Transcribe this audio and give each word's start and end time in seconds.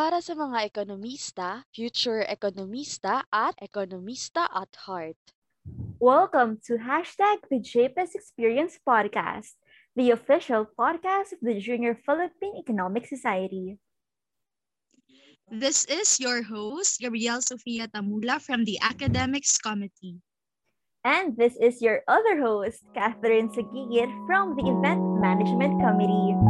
para 0.00 0.24
sa 0.24 0.32
mga 0.32 0.64
ekonomista, 0.64 1.60
future 1.76 2.24
ekonomista 2.24 3.20
at 3.28 3.52
ekonomista 3.60 4.48
at 4.48 4.72
heart. 4.88 5.20
Welcome 6.00 6.56
to 6.64 6.80
hashtag 6.80 7.44
the 7.52 7.60
JPES 7.60 8.16
Experience 8.16 8.80
Podcast, 8.80 9.60
the 9.92 10.16
official 10.16 10.64
podcast 10.64 11.36
of 11.36 11.44
the 11.44 11.60
Junior 11.60 11.92
Philippine 11.92 12.56
Economic 12.56 13.04
Society. 13.04 13.76
This 15.52 15.84
is 15.84 16.16
your 16.16 16.48
host, 16.48 17.04
Gabrielle 17.04 17.44
Sofia 17.44 17.84
Tamula 17.92 18.40
from 18.40 18.64
the 18.64 18.80
Academics 18.80 19.60
Committee. 19.60 20.24
And 21.04 21.36
this 21.36 21.60
is 21.60 21.84
your 21.84 22.08
other 22.08 22.40
host, 22.40 22.88
Catherine 22.96 23.52
Sagigit 23.52 24.08
from 24.24 24.56
the 24.56 24.64
Event 24.64 25.04
Management 25.20 25.76
Committee. 25.76 26.49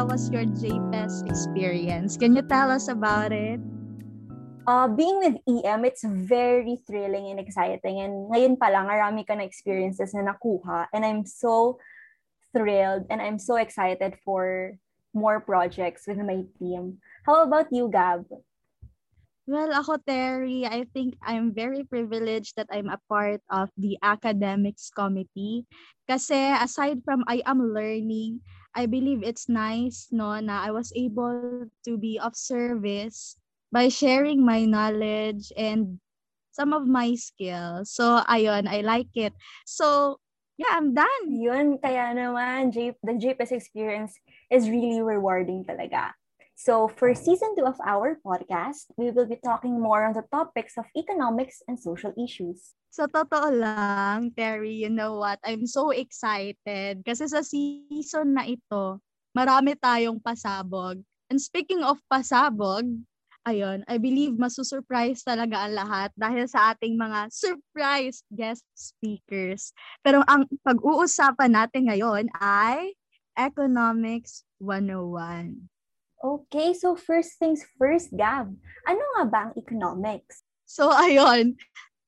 How 0.00 0.08
was 0.08 0.32
your 0.32 0.48
JPES 0.48 1.28
experience? 1.28 2.16
Can 2.16 2.32
you 2.32 2.40
tell 2.40 2.72
us 2.72 2.88
about 2.88 3.36
it? 3.36 3.60
Uh, 4.64 4.88
being 4.88 5.20
with 5.20 5.36
EM, 5.44 5.84
it's 5.84 6.00
very 6.00 6.80
thrilling 6.88 7.28
and 7.28 7.36
exciting. 7.36 8.00
And 8.00 8.32
ngayon 8.32 8.56
pa 8.56 8.72
lang, 8.72 8.88
marami 8.88 9.28
ka 9.28 9.36
na 9.36 9.44
experiences 9.44 10.16
na 10.16 10.24
nakuha. 10.24 10.88
And 10.96 11.04
I'm 11.04 11.28
so 11.28 11.76
thrilled 12.56 13.12
and 13.12 13.20
I'm 13.20 13.36
so 13.36 13.60
excited 13.60 14.16
for 14.24 14.72
more 15.12 15.36
projects 15.36 16.08
with 16.08 16.16
my 16.16 16.48
team. 16.56 17.04
How 17.28 17.44
about 17.44 17.68
you, 17.68 17.92
Gab? 17.92 18.24
Well, 19.50 19.74
ako, 19.74 19.98
Terry, 20.06 20.62
I 20.62 20.86
think 20.94 21.18
I'm 21.26 21.50
very 21.50 21.82
privileged 21.82 22.54
that 22.54 22.70
I'm 22.70 22.86
a 22.86 23.02
part 23.10 23.42
of 23.50 23.66
the 23.74 23.98
academics 23.98 24.94
committee. 24.94 25.66
Kasi 26.06 26.54
aside 26.54 27.02
from 27.02 27.26
I 27.26 27.42
am 27.42 27.58
learning, 27.58 28.46
I 28.78 28.86
believe 28.86 29.26
it's 29.26 29.50
nice 29.50 30.06
no 30.14 30.38
na 30.38 30.62
I 30.62 30.70
was 30.70 30.94
able 30.94 31.66
to 31.82 31.92
be 31.98 32.14
of 32.22 32.38
service 32.38 33.34
by 33.74 33.90
sharing 33.90 34.46
my 34.46 34.62
knowledge 34.70 35.50
and 35.58 35.98
some 36.54 36.70
of 36.70 36.86
my 36.86 37.18
skills. 37.18 37.90
So 37.90 38.22
ayun, 38.30 38.70
I 38.70 38.86
like 38.86 39.10
it. 39.18 39.34
So 39.66 40.22
yeah, 40.62 40.78
I'm 40.78 40.94
done. 40.94 41.26
Yun, 41.26 41.82
kaya 41.82 42.14
naman, 42.14 42.70
J- 42.70 42.94
the 43.02 43.18
JPS 43.18 43.50
experience 43.50 44.14
is 44.46 44.70
really 44.70 45.02
rewarding 45.02 45.66
talaga. 45.66 46.14
So 46.60 46.92
for 46.92 47.16
season 47.16 47.56
two 47.56 47.64
of 47.64 47.80
our 47.80 48.20
podcast, 48.20 48.92
we 49.00 49.08
will 49.08 49.24
be 49.24 49.40
talking 49.40 49.80
more 49.80 50.04
on 50.04 50.12
the 50.12 50.28
topics 50.28 50.76
of 50.76 50.84
economics 50.92 51.64
and 51.64 51.80
social 51.80 52.12
issues. 52.20 52.76
Sa 52.92 53.08
totoo 53.08 53.48
lang, 53.48 54.28
Terry, 54.36 54.84
you 54.84 54.92
know 54.92 55.16
what? 55.16 55.40
I'm 55.40 55.64
so 55.64 55.88
excited 55.88 57.00
kasi 57.00 57.24
sa 57.32 57.40
season 57.40 58.36
na 58.36 58.44
ito, 58.44 59.00
marami 59.32 59.72
tayong 59.72 60.20
pasabog. 60.20 61.00
And 61.32 61.40
speaking 61.40 61.80
of 61.80 61.96
pasabog, 62.12 62.84
ayun, 63.48 63.80
I 63.88 63.96
believe 63.96 64.36
masusurprise 64.36 65.24
talaga 65.24 65.64
ang 65.64 65.72
lahat 65.72 66.12
dahil 66.12 66.44
sa 66.44 66.76
ating 66.76 66.92
mga 66.92 67.32
surprise 67.32 68.20
guest 68.28 68.68
speakers. 68.76 69.72
Pero 70.04 70.20
ang 70.28 70.44
pag-uusapan 70.60 71.56
natin 71.56 71.88
ngayon 71.88 72.28
ay 72.36 72.92
Economics 73.32 74.44
101. 74.60 75.79
Okay, 76.20 76.76
so 76.76 76.92
first 77.00 77.40
things 77.40 77.64
first, 77.80 78.12
Gab. 78.12 78.52
Ano 78.84 79.02
nga 79.16 79.24
ba 79.24 79.40
ang 79.48 79.54
economics? 79.56 80.44
So 80.68 80.92
ayun, 81.08 81.56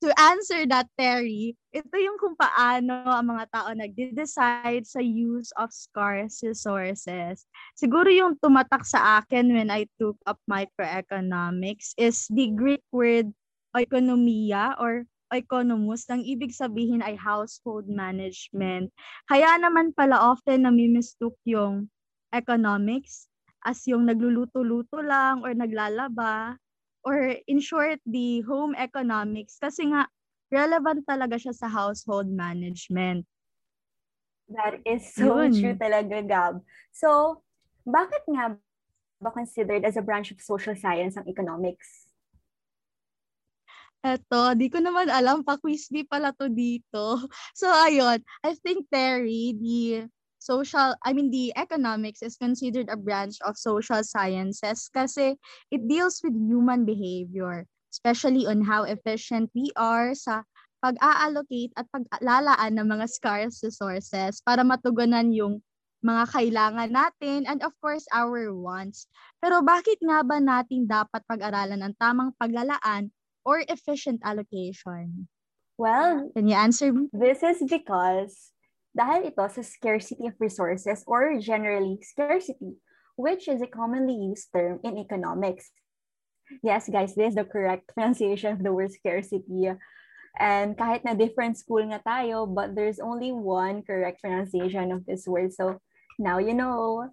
to 0.04 0.12
answer 0.20 0.68
that, 0.68 0.92
Terry, 1.00 1.56
ito 1.72 1.96
yung 1.96 2.20
kung 2.20 2.36
paano 2.36 3.08
ang 3.08 3.24
mga 3.32 3.48
tao 3.48 3.72
nagde-decide 3.72 4.84
sa 4.84 5.00
use 5.00 5.48
of 5.56 5.72
scarce 5.72 6.44
resources. 6.44 7.48
Siguro 7.72 8.12
yung 8.12 8.36
tumatak 8.36 8.84
sa 8.84 9.24
akin 9.24 9.48
when 9.48 9.72
I 9.72 9.88
took 9.96 10.20
up 10.28 10.36
microeconomics 10.44 11.96
is 11.96 12.28
the 12.28 12.52
Greek 12.52 12.84
word 12.92 13.32
oikonomia 13.72 14.76
or 14.76 15.08
oikonomos, 15.32 16.04
ang 16.12 16.20
ibig 16.28 16.52
sabihin 16.52 17.00
ay 17.00 17.16
household 17.16 17.88
management. 17.88 18.92
Kaya 19.24 19.56
naman 19.56 19.96
pala 19.96 20.20
often 20.20 20.68
namimistook 20.68 21.32
yung 21.48 21.88
economics 22.36 23.31
as 23.62 23.82
yung 23.86 24.06
nagluluto-luto 24.06 25.00
lang 25.02 25.42
or 25.46 25.54
naglalaba 25.54 26.58
or 27.02 27.34
in 27.46 27.58
short 27.58 27.98
the 28.06 28.42
home 28.46 28.74
economics 28.78 29.58
kasi 29.58 29.90
nga 29.90 30.06
relevant 30.52 31.02
talaga 31.08 31.40
siya 31.40 31.54
sa 31.56 31.66
household 31.66 32.28
management. 32.28 33.24
That 34.52 34.84
is 34.84 35.08
so 35.08 35.48
Yun. 35.48 35.54
true 35.54 35.76
talaga, 35.80 36.20
Gab. 36.20 36.60
So, 36.92 37.40
bakit 37.88 38.22
nga 38.28 38.58
ba 39.22 39.30
considered 39.30 39.86
as 39.86 39.96
a 39.96 40.04
branch 40.04 40.34
of 40.34 40.42
social 40.42 40.76
science 40.76 41.16
ang 41.16 41.30
economics? 41.30 42.12
Eto, 44.02 44.58
di 44.58 44.66
ko 44.66 44.82
naman 44.82 45.06
alam, 45.06 45.46
pa-quiz 45.46 45.86
me 45.94 46.02
pala 46.02 46.34
to 46.34 46.50
dito. 46.50 47.22
So, 47.58 47.70
ayun, 47.70 48.18
I 48.42 48.52
think, 48.58 48.90
Terry, 48.90 49.54
the 49.54 50.10
social, 50.42 50.98
I 51.06 51.14
mean, 51.14 51.30
the 51.30 51.54
economics 51.54 52.20
is 52.22 52.34
considered 52.34 52.90
a 52.90 52.98
branch 52.98 53.38
of 53.46 53.54
social 53.54 54.02
sciences 54.02 54.90
kasi 54.90 55.38
it 55.70 55.86
deals 55.86 56.18
with 56.26 56.34
human 56.34 56.82
behavior, 56.82 57.70
especially 57.94 58.44
on 58.50 58.66
how 58.66 58.82
efficient 58.82 59.54
we 59.54 59.70
are 59.78 60.12
sa 60.18 60.42
pag-a-allocate 60.82 61.70
at 61.78 61.86
paglalaan 61.94 62.74
ng 62.74 62.86
mga 62.90 63.06
scarce 63.06 63.62
resources 63.62 64.42
para 64.42 64.66
matugunan 64.66 65.30
yung 65.30 65.62
mga 66.02 66.34
kailangan 66.34 66.90
natin 66.90 67.46
and 67.46 67.62
of 67.62 67.70
course 67.78 68.02
our 68.10 68.50
wants. 68.50 69.06
Pero 69.38 69.62
bakit 69.62 70.02
nga 70.02 70.26
ba 70.26 70.42
natin 70.42 70.90
dapat 70.90 71.22
pag-aralan 71.30 71.86
ang 71.86 71.94
tamang 71.96 72.34
paglalaan 72.34 73.14
or 73.46 73.62
efficient 73.70 74.18
allocation? 74.26 75.30
Well, 75.78 76.30
Can 76.34 76.50
you 76.50 76.58
answer 76.58 76.90
me? 76.92 77.08
this 77.14 77.42
is 77.46 77.62
because 77.62 78.51
dahil 78.92 79.32
ito 79.32 79.44
sa 79.48 79.62
scarcity 79.64 80.28
of 80.28 80.36
resources 80.36 81.00
or 81.08 81.40
generally 81.40 81.96
scarcity, 82.04 82.76
which 83.16 83.48
is 83.48 83.64
a 83.64 83.68
commonly 83.68 84.16
used 84.16 84.52
term 84.52 84.80
in 84.84 85.00
economics. 85.00 85.72
Yes, 86.60 86.88
guys, 86.92 87.16
this 87.16 87.32
is 87.32 87.38
the 87.40 87.48
correct 87.48 87.88
pronunciation 87.92 88.52
of 88.52 88.60
the 88.60 88.72
word 88.72 88.92
scarcity. 88.92 89.72
And 90.36 90.76
kahit 90.76 91.04
na 91.04 91.12
different 91.12 91.60
school 91.60 91.84
nga 91.92 92.00
tayo, 92.04 92.48
but 92.48 92.72
there's 92.76 93.00
only 93.00 93.32
one 93.32 93.84
correct 93.84 94.20
pronunciation 94.20 94.92
of 94.92 95.04
this 95.04 95.28
word. 95.28 95.52
So 95.52 95.80
now 96.16 96.40
you 96.40 96.56
know. 96.56 97.08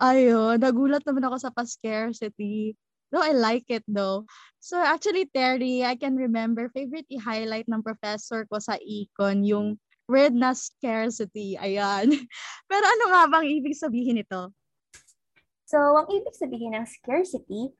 Ayun, 0.00 0.62
nagulat 0.62 1.04
naman 1.06 1.26
ako 1.28 1.36
sa 1.38 1.50
pa-scarcity. 1.52 2.72
No, 3.10 3.18
I 3.22 3.34
like 3.34 3.66
it 3.68 3.82
though. 3.90 4.26
So 4.62 4.78
actually, 4.78 5.26
Terry, 5.26 5.82
I 5.82 5.98
can 5.98 6.14
remember, 6.14 6.70
favorite 6.70 7.10
i-highlight 7.10 7.66
ng 7.66 7.82
professor 7.82 8.46
ko 8.46 8.62
sa 8.62 8.78
econ, 8.78 9.42
yung 9.42 9.78
word 10.10 10.34
na 10.34 10.50
scarcity. 10.50 11.54
Ayan. 11.54 12.10
Pero 12.70 12.84
ano 12.84 13.04
nga 13.14 13.22
bang 13.30 13.46
ibig 13.46 13.78
sabihin 13.78 14.18
ito? 14.18 14.50
So, 15.70 15.78
ang 15.78 16.10
ibig 16.10 16.34
sabihin 16.34 16.74
ng 16.74 16.82
scarcity 16.82 17.70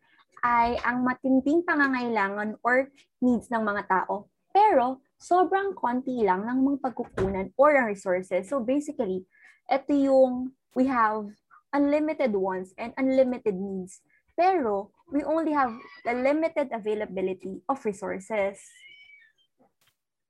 ay 0.47 0.79
ang 0.87 1.03
matinding 1.03 1.67
pangangailangan 1.67 2.55
or 2.63 2.87
needs 3.19 3.51
ng 3.51 3.67
mga 3.67 3.83
tao. 3.91 4.31
Pero, 4.55 5.03
sobrang 5.19 5.75
konti 5.75 6.23
lang 6.23 6.47
ng 6.47 6.63
mga 6.63 6.79
pagkukunan 6.87 7.51
or 7.59 7.75
ang 7.75 7.91
resources. 7.91 8.47
So, 8.47 8.63
basically, 8.63 9.27
ito 9.67 9.91
yung 9.91 10.55
we 10.79 10.87
have 10.87 11.27
unlimited 11.75 12.31
wants 12.39 12.71
and 12.79 12.95
unlimited 12.95 13.59
needs. 13.59 13.99
Pero, 14.41 14.89
we 15.13 15.21
only 15.21 15.53
have 15.53 15.77
the 16.01 16.17
limited 16.17 16.73
availability 16.73 17.61
of 17.69 17.77
resources. 17.85 18.57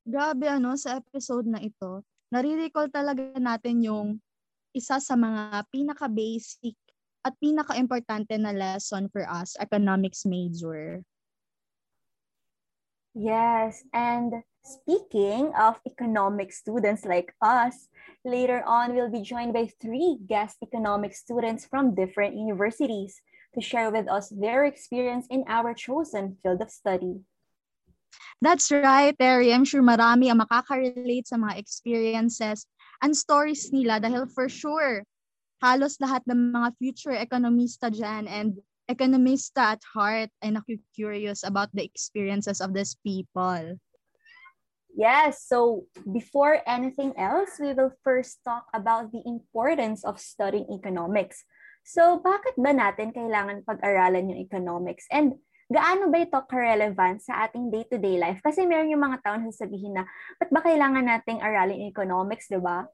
Grabe 0.03 0.51
ano, 0.51 0.75
sa 0.75 0.99
episode 0.99 1.47
na 1.47 1.63
ito, 1.63 2.03
nare-recall 2.35 2.91
talaga 2.91 3.39
natin 3.39 3.87
yung 3.87 4.19
isa 4.75 4.99
sa 4.99 5.15
mga 5.15 5.63
pinaka-basic 5.71 6.75
at 7.23 7.39
pinaka-importante 7.39 8.35
na 8.35 8.51
lesson 8.51 9.07
for 9.15 9.23
us, 9.31 9.55
economics 9.63 10.27
major. 10.27 11.07
Yes, 13.15 13.87
and 13.95 14.43
speaking 14.67 15.55
of 15.55 15.79
economic 15.87 16.51
students 16.51 17.07
like 17.07 17.31
us, 17.39 17.87
later 18.27 18.67
on 18.67 18.99
we'll 18.99 19.13
be 19.13 19.23
joined 19.23 19.55
by 19.55 19.71
three 19.79 20.19
guest 20.27 20.59
economic 20.67 21.15
students 21.15 21.63
from 21.63 21.95
different 21.95 22.35
universities 22.35 23.23
to 23.55 23.61
share 23.61 23.91
with 23.91 24.09
us 24.09 24.31
their 24.31 24.65
experience 24.65 25.27
in 25.31 25.45
our 25.49 25.75
chosen 25.75 26.37
field 26.43 26.63
of 26.63 26.71
study. 26.71 27.21
That's 28.41 28.71
right, 28.73 29.13
Terry. 29.19 29.53
I'm 29.53 29.69
sure 29.69 29.85
marami 29.85 30.33
ang 30.33 30.41
makaka-relate 30.41 31.29
sa 31.29 31.37
mga 31.37 31.61
experiences 31.61 32.65
and 33.05 33.13
stories 33.13 33.69
nila 33.69 34.01
dahil 34.01 34.25
for 34.33 34.49
sure, 34.49 35.05
halos 35.61 36.01
lahat 36.01 36.25
ng 36.25 36.57
mga 36.57 36.69
future 36.81 37.17
economista 37.17 37.93
dyan 37.93 38.25
and 38.25 38.57
economista 38.89 39.77
at 39.77 39.83
heart 39.85 40.33
ay 40.41 40.57
naku-curious 40.57 41.45
about 41.45 41.69
the 41.77 41.85
experiences 41.85 42.65
of 42.65 42.73
these 42.73 42.97
people. 43.05 43.77
Yes, 44.97 45.47
so 45.47 45.87
before 46.11 46.65
anything 46.67 47.15
else, 47.15 47.63
we 47.63 47.73
will 47.73 47.95
first 48.03 48.43
talk 48.43 48.67
about 48.75 49.13
the 49.13 49.23
importance 49.23 50.03
of 50.03 50.19
studying 50.19 50.67
economics. 50.73 51.47
So 51.85 52.23
bakit 52.23 52.55
ba 52.61 52.71
natin 52.71 53.11
kailangan 53.11 53.67
pag-aralan 53.67 54.31
yung 54.35 54.41
economics? 54.41 55.09
And 55.11 55.37
gaano 55.71 56.11
ba 56.11 56.23
ito 56.23 56.39
ka-relevant 56.51 57.23
sa 57.23 57.47
ating 57.47 57.71
day-to-day 57.71 58.19
life? 58.19 58.43
Kasi 58.43 58.67
meron 58.67 58.91
yung 58.91 59.07
mga 59.07 59.23
taon 59.23 59.47
sasabihin 59.49 59.95
na, 59.99 60.05
ba't 60.43 60.51
ba 60.51 60.61
kailangan 60.67 61.07
nating 61.07 61.39
aralin 61.43 61.87
economics, 61.87 62.51
di 62.51 62.59
ba? 62.59 62.87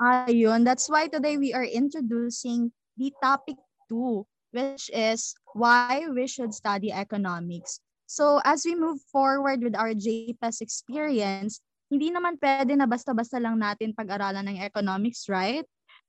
Ayun, 0.00 0.64
that's 0.64 0.88
why 0.90 1.06
today 1.06 1.38
we 1.38 1.54
are 1.54 1.68
introducing 1.68 2.72
the 2.98 3.12
topic 3.22 3.56
2, 3.88 4.26
which 4.56 4.90
is 4.90 5.36
why 5.52 6.04
we 6.10 6.26
should 6.26 6.50
study 6.56 6.90
economics. 6.90 7.78
So 8.04 8.40
as 8.44 8.64
we 8.64 8.76
move 8.76 9.00
forward 9.12 9.64
with 9.64 9.76
our 9.76 9.92
JPES 9.92 10.60
experience, 10.60 11.60
hindi 11.92 12.10
naman 12.10 12.40
pwede 12.40 12.74
na 12.74 12.88
basta-basta 12.88 13.38
lang 13.38 13.60
natin 13.60 13.94
pag-aralan 13.94 14.48
ng 14.50 14.58
economics, 14.64 15.28
right? 15.28 15.64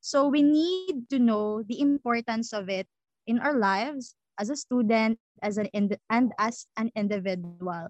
So 0.06 0.30
we 0.30 0.46
need 0.46 1.10
to 1.10 1.18
know 1.18 1.66
the 1.66 1.82
importance 1.82 2.54
of 2.54 2.70
it 2.70 2.86
in 3.26 3.42
our 3.42 3.58
lives 3.58 4.14
as 4.38 4.54
a 4.54 4.56
student, 4.56 5.18
as 5.42 5.58
an 5.58 5.66
ind- 5.74 5.98
and 6.14 6.30
as 6.38 6.70
an 6.78 6.94
individual. 6.94 7.90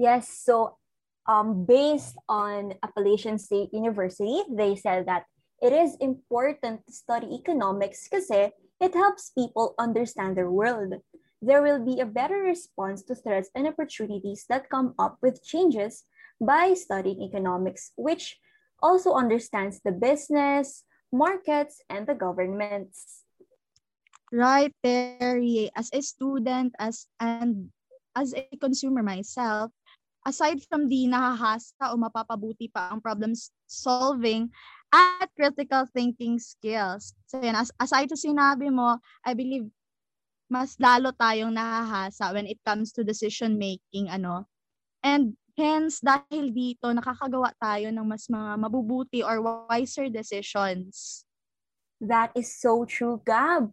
Yes, 0.00 0.32
so 0.40 0.80
um, 1.28 1.68
based 1.68 2.16
on 2.32 2.80
Appalachian 2.80 3.36
State 3.36 3.76
University, 3.76 4.40
they 4.48 4.72
said 4.74 5.04
that 5.04 5.28
it 5.60 5.76
is 5.76 6.00
important 6.00 6.80
to 6.88 6.92
study 6.96 7.28
economics 7.36 8.08
kasi 8.08 8.48
it 8.80 8.96
helps 8.96 9.28
people 9.36 9.76
understand 9.76 10.40
their 10.40 10.48
world. 10.48 10.96
There 11.44 11.60
will 11.60 11.84
be 11.84 12.00
a 12.00 12.08
better 12.08 12.40
response 12.40 13.04
to 13.04 13.14
threats 13.14 13.52
and 13.52 13.68
opportunities 13.68 14.48
that 14.48 14.72
come 14.72 14.96
up 14.96 15.20
with 15.20 15.44
changes 15.44 16.08
by 16.40 16.72
studying 16.72 17.20
economics, 17.20 17.92
which 18.00 18.40
also 18.80 19.12
understands 19.12 19.84
the 19.84 19.92
business, 19.92 20.88
markets, 21.14 21.78
and 21.86 22.04
the 22.04 22.18
governments. 22.18 23.22
Right, 24.34 24.74
Terry. 24.82 25.70
As 25.78 25.94
a 25.94 26.02
student, 26.02 26.74
as 26.82 27.06
and 27.22 27.70
as 28.18 28.34
a 28.34 28.50
consumer 28.58 29.02
myself, 29.02 29.70
aside 30.26 30.58
from 30.66 30.90
the 30.90 31.06
nahahasa 31.06 31.94
o 31.94 31.96
mapapabuti 31.96 32.66
pa 32.66 32.90
ang 32.90 32.98
problem 32.98 33.30
solving 33.70 34.50
at 34.90 35.30
critical 35.38 35.86
thinking 35.94 36.42
skills. 36.42 37.14
So 37.30 37.38
yan, 37.38 37.54
as, 37.54 37.70
aside 37.78 38.10
to 38.10 38.18
sinabi 38.18 38.74
mo, 38.74 38.98
I 39.22 39.38
believe 39.38 39.70
mas 40.50 40.74
lalo 40.82 41.14
tayong 41.14 41.54
nahahasa 41.54 42.34
when 42.34 42.50
it 42.50 42.58
comes 42.66 42.90
to 42.94 43.06
decision 43.06 43.54
making 43.54 44.10
ano. 44.10 44.50
And 45.04 45.36
hence 45.54 46.02
dahil 46.02 46.50
dito 46.50 46.90
nakakagawa 46.90 47.54
tayo 47.58 47.88
ng 47.90 48.06
mas 48.06 48.26
mga 48.26 48.58
mabubuti 48.58 49.22
or 49.22 49.38
wiser 49.70 50.10
decisions. 50.10 51.22
That 52.02 52.34
is 52.34 52.50
so 52.50 52.84
true, 52.84 53.22
Gab. 53.22 53.70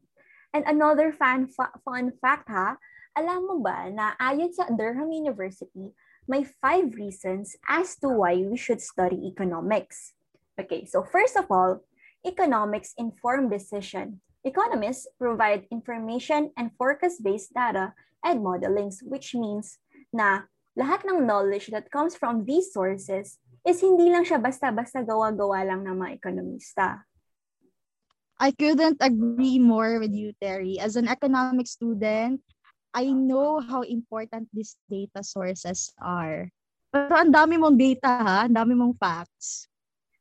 And 0.53 0.63
another 0.67 1.11
fun, 1.11 1.49
fa- 1.49 1.73
fun 1.81 2.13
fact 2.21 2.47
ha, 2.53 2.77
alam 3.17 3.49
mo 3.49 3.59
ba 3.59 3.89
na 3.89 4.15
ayon 4.21 4.53
sa 4.53 4.69
Durham 4.71 5.11
University, 5.11 5.91
may 6.29 6.45
five 6.45 6.93
reasons 6.95 7.57
as 7.67 7.97
to 7.99 8.07
why 8.07 8.39
we 8.39 8.55
should 8.55 8.79
study 8.79 9.19
economics. 9.27 10.13
Okay, 10.59 10.85
so 10.85 11.03
first 11.03 11.35
of 11.35 11.49
all, 11.49 11.81
economics 12.21 12.93
inform 12.95 13.49
decision. 13.49 14.21
Economists 14.45 15.09
provide 15.17 15.65
information 15.71 16.51
and 16.57 16.71
forecast-based 16.77 17.53
data 17.53 17.93
and 18.23 18.41
modelings, 18.45 19.01
which 19.01 19.33
means 19.33 19.81
na 20.13 20.45
lahat 20.75 21.03
ng 21.03 21.27
knowledge 21.27 21.67
that 21.71 21.91
comes 21.91 22.15
from 22.15 22.47
these 22.47 22.71
sources 22.71 23.39
is 23.67 23.77
hindi 23.83 24.07
lang 24.09 24.23
siya 24.23 24.39
basta-basta 24.41 25.03
gawa-gawa 25.03 25.67
lang 25.67 25.83
ng 25.83 25.95
mga 25.99 26.11
ekonomista. 26.17 27.05
I 28.41 28.49
couldn't 28.49 28.97
agree 28.97 29.61
more 29.61 30.01
with 30.01 30.17
you, 30.17 30.33
Terry. 30.41 30.81
As 30.81 30.97
an 30.97 31.05
economic 31.05 31.69
student, 31.69 32.41
I 32.89 33.13
know 33.13 33.61
how 33.61 33.85
important 33.85 34.49
these 34.49 34.73
data 34.89 35.21
sources 35.21 35.93
are. 36.01 36.49
Pero 36.89 37.13
ang 37.13 37.29
dami 37.29 37.55
mong 37.61 37.77
data 37.77 38.09
ha, 38.09 38.37
ang 38.49 38.55
dami 38.57 38.73
mong 38.73 38.97
facts. 38.97 39.69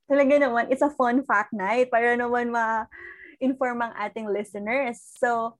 Talaga 0.04 0.36
naman, 0.36 0.68
it's 0.68 0.84
a 0.84 0.92
fun 0.92 1.24
fact 1.24 1.56
night 1.56 1.88
para 1.88 2.12
naman 2.12 2.52
ma-inform 2.52 3.88
ang 3.88 3.92
ating 3.96 4.28
listeners. 4.28 5.00
So, 5.16 5.56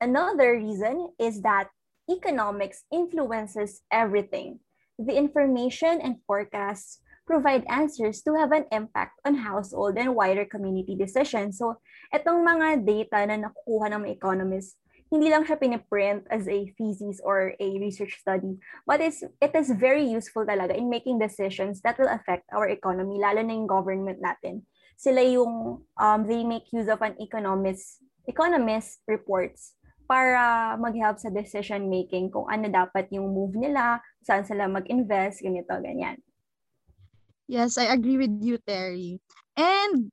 another 0.00 0.56
reason 0.56 1.12
is 1.20 1.44
that 1.44 1.68
economics 2.10 2.84
influences 2.92 3.82
everything. 3.90 4.60
The 4.98 5.16
information 5.16 6.00
and 6.00 6.18
forecasts 6.26 7.00
provide 7.26 7.64
answers 7.70 8.22
to 8.22 8.34
have 8.34 8.52
an 8.52 8.66
impact 8.72 9.20
on 9.24 9.46
household 9.46 9.96
and 9.96 10.14
wider 10.14 10.44
community 10.44 10.96
decisions. 10.98 11.58
So, 11.58 11.78
itong 12.10 12.42
mga 12.42 12.84
data 12.84 13.18
na 13.26 13.48
nakukuha 13.48 13.94
ng 13.94 14.00
mga 14.04 14.16
economists, 14.18 14.76
hindi 15.12 15.28
lang 15.28 15.44
siya 15.44 15.60
piniprint 15.60 16.24
as 16.32 16.48
a 16.48 16.72
thesis 16.80 17.20
or 17.20 17.52
a 17.60 17.68
research 17.76 18.16
study, 18.16 18.56
but 18.88 19.04
it's, 19.04 19.20
it 19.44 19.52
is 19.52 19.68
very 19.76 20.08
useful 20.08 20.48
talaga 20.48 20.72
in 20.72 20.88
making 20.88 21.20
decisions 21.20 21.84
that 21.84 22.00
will 22.00 22.08
affect 22.08 22.48
our 22.48 22.68
economy, 22.72 23.20
lalo 23.20 23.44
na 23.44 23.52
yung 23.52 23.68
government 23.68 24.24
natin. 24.24 24.64
Sila 24.96 25.20
yung, 25.20 25.84
um, 26.00 26.20
they 26.24 26.42
make 26.48 26.64
use 26.72 26.88
of 26.88 27.04
an 27.04 27.12
economist, 27.20 28.00
economist 28.24 29.04
reports 29.04 29.76
para 30.12 30.76
mag-help 30.76 31.16
sa 31.16 31.32
decision 31.32 31.88
making 31.88 32.28
kung 32.28 32.44
ano 32.52 32.68
dapat 32.68 33.08
yung 33.08 33.32
move 33.32 33.56
nila, 33.56 33.96
saan 34.20 34.44
sila 34.44 34.68
mag-invest, 34.68 35.40
ganito, 35.40 35.72
ganyan. 35.80 36.20
Yes, 37.48 37.80
I 37.80 37.88
agree 37.88 38.20
with 38.20 38.44
you, 38.44 38.60
Terry. 38.60 39.24
And 39.56 40.12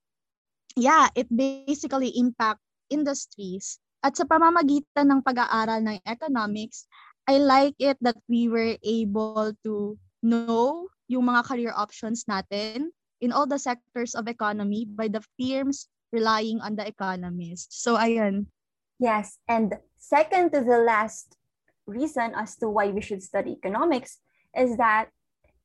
yeah, 0.80 1.12
it 1.19 1.28
basically 1.28 2.16
impact 2.16 2.63
industries. 2.88 3.84
At 4.00 4.16
sa 4.16 4.24
pamamagitan 4.24 5.12
ng 5.12 5.19
pag-aaral 5.19 5.84
ng 5.84 6.00
economics, 6.07 6.88
I 7.28 7.36
like 7.44 7.75
it 7.75 8.00
that 8.00 8.16
we 8.31 8.48
were 8.48 8.80
able 8.80 9.52
to 9.68 10.00
know 10.24 10.88
yung 11.12 11.28
mga 11.28 11.44
career 11.44 11.75
options 11.75 12.24
natin 12.24 12.95
in 13.19 13.36
all 13.36 13.44
the 13.44 13.60
sectors 13.60 14.16
of 14.16 14.31
economy 14.31 14.88
by 14.88 15.12
the 15.12 15.19
firms 15.36 15.92
relying 16.16 16.63
on 16.63 16.80
the 16.80 16.88
economists. 16.88 17.84
So, 17.84 18.00
ayun. 18.00 18.48
Yes, 19.00 19.40
and 19.48 19.80
second 19.98 20.51
to 20.51 20.62
the 20.62 20.78
last 20.84 21.38
reason 21.88 22.34
as 22.36 22.56
to 22.57 22.69
why 22.69 22.88
we 22.92 23.01
should 23.01 23.24
study 23.24 23.51
economics 23.54 24.19
is 24.56 24.78
that 24.78 25.09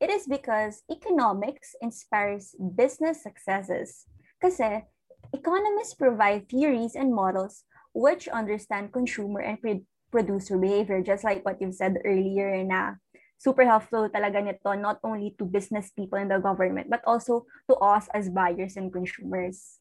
It 0.02 0.10
is 0.10 0.28
because 0.28 0.84
economics 0.92 1.72
inspires 1.80 2.52
business 2.58 3.24
successes. 3.24 4.04
Kasi 4.42 4.84
economists 5.32 5.96
provide 5.96 6.50
theories 6.52 6.92
and 6.98 7.14
models 7.16 7.64
which 7.96 8.28
understand 8.28 8.92
consumer 8.92 9.40
and 9.40 9.56
producer 10.12 10.58
behavior, 10.60 11.00
just 11.00 11.24
like 11.24 11.40
what 11.46 11.62
you've 11.62 11.78
said 11.78 11.96
earlier 12.04 12.60
na 12.66 13.00
super 13.40 13.64
helpful 13.64 14.10
talaga 14.10 14.42
nito 14.44 14.76
not 14.76 15.00
only 15.00 15.32
to 15.40 15.48
business 15.48 15.88
people 15.94 16.20
and 16.20 16.28
the 16.28 16.42
government, 16.42 16.90
but 16.92 17.00
also 17.08 17.48
to 17.70 17.78
us 17.80 18.10
as 18.12 18.28
buyers 18.28 18.76
and 18.76 18.92
consumers. 18.92 19.80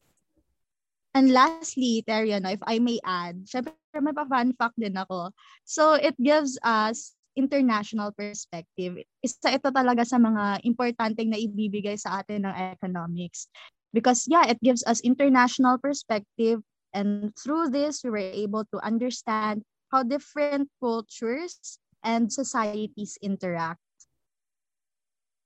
And 1.14 1.30
lastly, 1.30 2.02
Terry, 2.02 2.34
if 2.34 2.58
I 2.66 2.82
may 2.82 2.98
add, 3.06 3.46
syempre 3.46 3.78
may 4.02 4.10
pa-fun 4.10 4.50
fact 4.58 4.74
din 4.74 4.98
ako. 4.98 5.30
So 5.62 5.94
it 5.94 6.18
gives 6.18 6.58
us 6.66 7.14
international 7.38 8.10
perspective. 8.10 8.98
Isa 9.22 9.54
ito 9.54 9.70
talaga 9.70 10.02
sa 10.02 10.18
mga 10.18 10.66
importanteng 10.66 11.30
na 11.30 11.38
ibibigay 11.38 11.94
sa 11.94 12.18
atin 12.18 12.50
ng 12.50 12.54
economics. 12.74 13.46
Because 13.94 14.26
yeah, 14.26 14.42
it 14.50 14.58
gives 14.58 14.82
us 14.90 14.98
international 15.06 15.78
perspective 15.78 16.66
and 16.90 17.30
through 17.38 17.70
this 17.70 18.02
we 18.02 18.10
were 18.10 18.34
able 18.34 18.66
to 18.74 18.82
understand 18.82 19.62
how 19.94 20.02
different 20.02 20.66
cultures 20.82 21.78
and 22.02 22.26
societies 22.26 23.14
interact. 23.22 23.78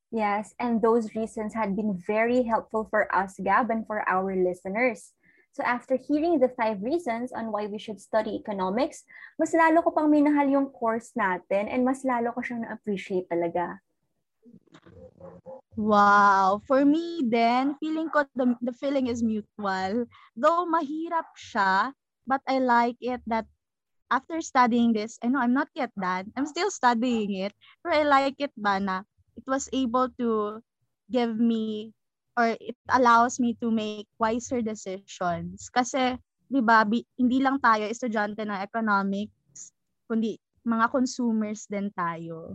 Yes, 0.09 0.57
and 0.57 0.81
those 0.81 1.13
reasons 1.13 1.53
had 1.53 1.77
been 1.77 1.93
very 1.93 2.49
helpful 2.49 2.89
for 2.89 3.05
us, 3.13 3.37
Gab, 3.37 3.69
and 3.69 3.85
for 3.85 4.01
our 4.09 4.33
listeners. 4.33 5.13
So 5.59 5.67
after 5.67 5.99
hearing 5.99 6.39
the 6.39 6.55
five 6.55 6.79
reasons 6.87 7.35
on 7.35 7.51
why 7.51 7.67
we 7.67 7.83
should 7.83 7.99
study 7.99 8.39
economics, 8.39 9.03
mas 9.43 9.51
lalo 9.51 9.83
ko 9.83 9.91
pang 9.91 10.07
minahal 10.07 10.47
yung 10.47 10.71
course 10.71 11.11
natin 11.19 11.67
and 11.67 11.83
mas 11.83 12.07
lalo 12.07 12.31
ko 12.31 12.39
siyang 12.39 12.63
na-appreciate 12.63 13.27
talaga. 13.27 13.83
Wow. 15.75 16.63
For 16.63 16.87
me 16.87 17.27
then, 17.27 17.75
feeling 17.83 18.07
ko 18.07 18.23
the, 18.39 18.55
the 18.63 18.71
feeling 18.71 19.11
is 19.11 19.19
mutual. 19.19 20.07
Though 20.39 20.63
mahirap 20.71 21.27
siya, 21.35 21.91
but 22.23 22.39
I 22.47 22.63
like 22.63 23.03
it 23.03 23.19
that 23.27 23.51
after 24.15 24.39
studying 24.39 24.95
this, 24.95 25.19
I 25.27 25.27
know 25.27 25.43
I'm 25.43 25.59
not 25.59 25.75
yet 25.75 25.91
done. 25.99 26.31
I'm 26.39 26.47
still 26.47 26.71
studying 26.71 27.35
it. 27.35 27.51
But 27.83 27.99
I 27.99 28.07
like 28.07 28.39
it 28.39 28.55
ba 28.55 28.79
na 28.79 29.03
it 29.35 29.43
was 29.43 29.67
able 29.75 30.07
to 30.23 30.63
give 31.11 31.35
me 31.35 31.98
or 32.39 32.55
it 32.63 32.79
allows 32.95 33.43
me 33.43 33.59
to 33.59 33.75
make 33.75 34.07
wiser 34.23 34.63
decisions. 34.63 35.67
Kasi 35.75 36.15
'di 36.47 36.63
ba, 36.63 36.87
hindi 36.87 37.39
lang 37.43 37.59
tayo 37.59 37.91
estudyante 37.91 38.47
ng 38.47 38.63
economics, 38.63 39.75
kundi 40.07 40.39
mga 40.63 40.87
consumers 40.95 41.67
din 41.67 41.91
tayo. 41.91 42.55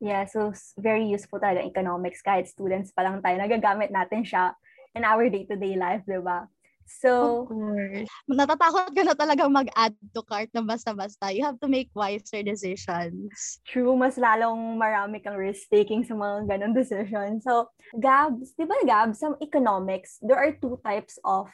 Yeah, 0.00 0.24
so 0.24 0.56
very 0.80 1.04
useful 1.04 1.38
talaga 1.38 1.60
economics 1.60 2.24
kahit 2.24 2.48
students 2.48 2.90
pa 2.90 3.04
lang 3.04 3.20
tayo. 3.20 3.36
Nagagamit 3.36 3.92
natin 3.92 4.24
siya 4.24 4.56
in 4.96 5.04
our 5.04 5.28
day-to-day 5.28 5.76
life, 5.76 6.02
di 6.08 6.16
ba? 6.18 6.48
So, 6.86 7.44
of 7.44 7.48
course. 7.48 8.08
Natatakot 8.28 8.92
ka 8.92 9.02
na 9.06 9.16
talagang 9.16 9.52
mag-add 9.52 9.96
to 10.12 10.22
cart 10.24 10.52
na 10.52 10.60
basta-basta. 10.60 11.32
You 11.32 11.48
have 11.48 11.56
to 11.64 11.68
make 11.70 11.88
wiser 11.96 12.44
decisions. 12.44 13.60
True, 13.64 13.96
mas 13.96 14.20
lalong 14.20 14.76
marami 14.76 15.22
kang 15.24 15.38
risk-taking 15.38 16.04
sa 16.04 16.12
mga 16.12 16.50
ganong 16.50 16.76
decisions. 16.76 17.46
So, 17.46 17.72
Gabs, 17.96 18.52
di 18.58 18.68
ba 18.68 18.76
Gabs, 18.84 19.24
sa 19.24 19.32
economics, 19.40 20.20
there 20.20 20.36
are 20.36 20.52
two 20.52 20.76
types 20.84 21.16
of 21.24 21.48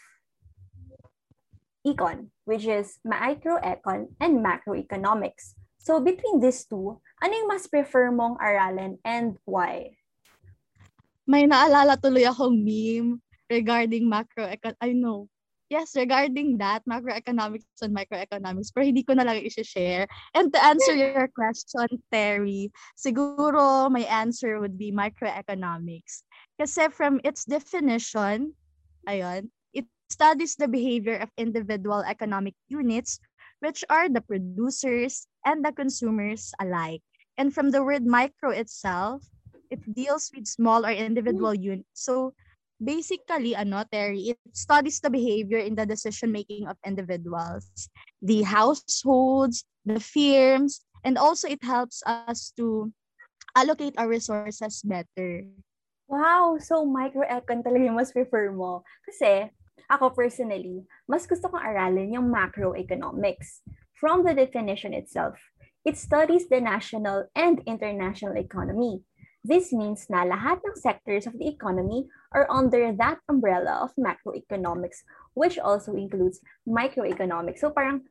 econ, 1.87 2.35
which 2.43 2.67
is 2.67 2.99
microecon 3.07 4.11
and 4.19 4.43
macroeconomics. 4.43 5.55
So, 5.79 6.03
between 6.03 6.43
these 6.43 6.67
two, 6.67 6.99
ano 7.23 7.33
yung 7.33 7.51
mas 7.51 7.71
prefer 7.71 8.11
mong 8.11 8.43
aralin 8.43 8.99
and 9.07 9.39
why? 9.47 9.95
May 11.27 11.47
naalala 11.47 11.95
tuloy 11.95 12.27
akong 12.27 12.59
meme 12.59 13.23
regarding 13.51 14.11
macroecon 14.11 14.75
I 14.81 14.93
know. 14.93 15.29
Yes, 15.67 15.99
regarding 15.99 16.59
that, 16.63 16.87
macroeconomics 16.87 17.67
and 17.83 17.91
microeconomics, 17.91 18.71
pero 18.71 18.87
hindi 18.87 19.03
ko 19.03 19.19
na 19.19 19.27
lang 19.27 19.43
i-share. 19.43 20.07
And 20.31 20.55
to 20.55 20.63
answer 20.63 20.95
your 20.95 21.27
question, 21.35 21.91
Terry, 22.15 22.71
siguro 22.95 23.91
my 23.91 24.07
answer 24.07 24.63
would 24.63 24.79
be 24.79 24.95
microeconomics. 24.95 26.23
Kasi 26.55 26.87
from 26.95 27.19
its 27.27 27.43
definition, 27.43 28.55
ayun, 29.11 29.51
it 29.75 29.91
studies 30.07 30.55
the 30.55 30.71
behavior 30.71 31.19
of 31.19 31.35
individual 31.35 32.07
economic 32.07 32.55
units 32.71 33.19
which 33.59 33.83
are 33.91 34.09
the 34.09 34.21
producers 34.21 35.27
and 35.45 35.65
the 35.65 35.73
consumers 35.73 36.55
alike. 36.61 37.03
And 37.39 37.53
from 37.53 37.71
the 37.71 37.83
word 37.83 38.07
micro 38.07 38.51
itself, 38.51 39.27
it 39.71 39.83
deals 39.95 40.31
with 40.35 40.47
small 40.47 40.87
or 40.87 40.95
individual 40.95 41.53
mm. 41.53 41.83
units. 41.83 41.99
So 41.99 42.35
basically, 42.83 43.57
ano, 43.57 43.85
Terry, 43.91 44.37
it 44.37 44.41
studies 44.53 45.01
the 45.01 45.11
behavior 45.11 45.59
in 45.59 45.75
the 45.75 45.87
decision 45.87 46.33
making 46.33 46.69
of 46.69 46.77
individuals, 46.85 47.69
the 48.23 48.43
households, 48.43 49.65
the 49.85 50.01
firms, 50.01 50.85
and 51.05 51.19
also 51.19 51.49
it 51.49 51.63
helps 51.63 52.03
us 52.07 52.53
to 52.57 52.93
allocate 53.57 53.95
our 53.97 54.09
resources 54.09 54.83
better. 54.85 55.45
Wow! 56.07 56.59
So, 56.63 56.87
microecon 56.87 57.67
talaga 57.67 57.91
yung 57.91 57.99
mas 57.99 58.15
prefer 58.15 58.55
mo. 58.55 58.87
Kasi, 59.03 59.51
ako 59.91 60.15
personally, 60.15 60.87
mas 61.11 61.27
gusto 61.27 61.51
kong 61.51 61.63
aralin 61.63 62.15
yung 62.15 62.31
macroeconomics. 62.31 63.63
From 63.97 64.23
the 64.23 64.37
definition 64.37 64.93
itself, 64.93 65.41
it 65.83 65.97
studies 65.97 66.47
the 66.53 66.61
national 66.61 67.33
and 67.33 67.65
international 67.65 68.37
economy. 68.37 69.03
This 69.47 69.71
means 69.71 70.11
na 70.11 70.27
lahat 70.27 70.59
ng 70.67 70.75
sectors 70.75 71.25
of 71.31 71.39
the 71.39 71.47
economy 71.47 72.11
are 72.37 72.45
under 72.53 72.93
that 72.93 73.17
umbrella 73.33 73.81
of 73.81 73.97
macroeconomics, 73.97 75.01
which 75.33 75.57
also 75.57 75.97
includes 75.97 76.45
microeconomics. 76.69 77.65
So 77.65 77.73
parang 77.73 78.05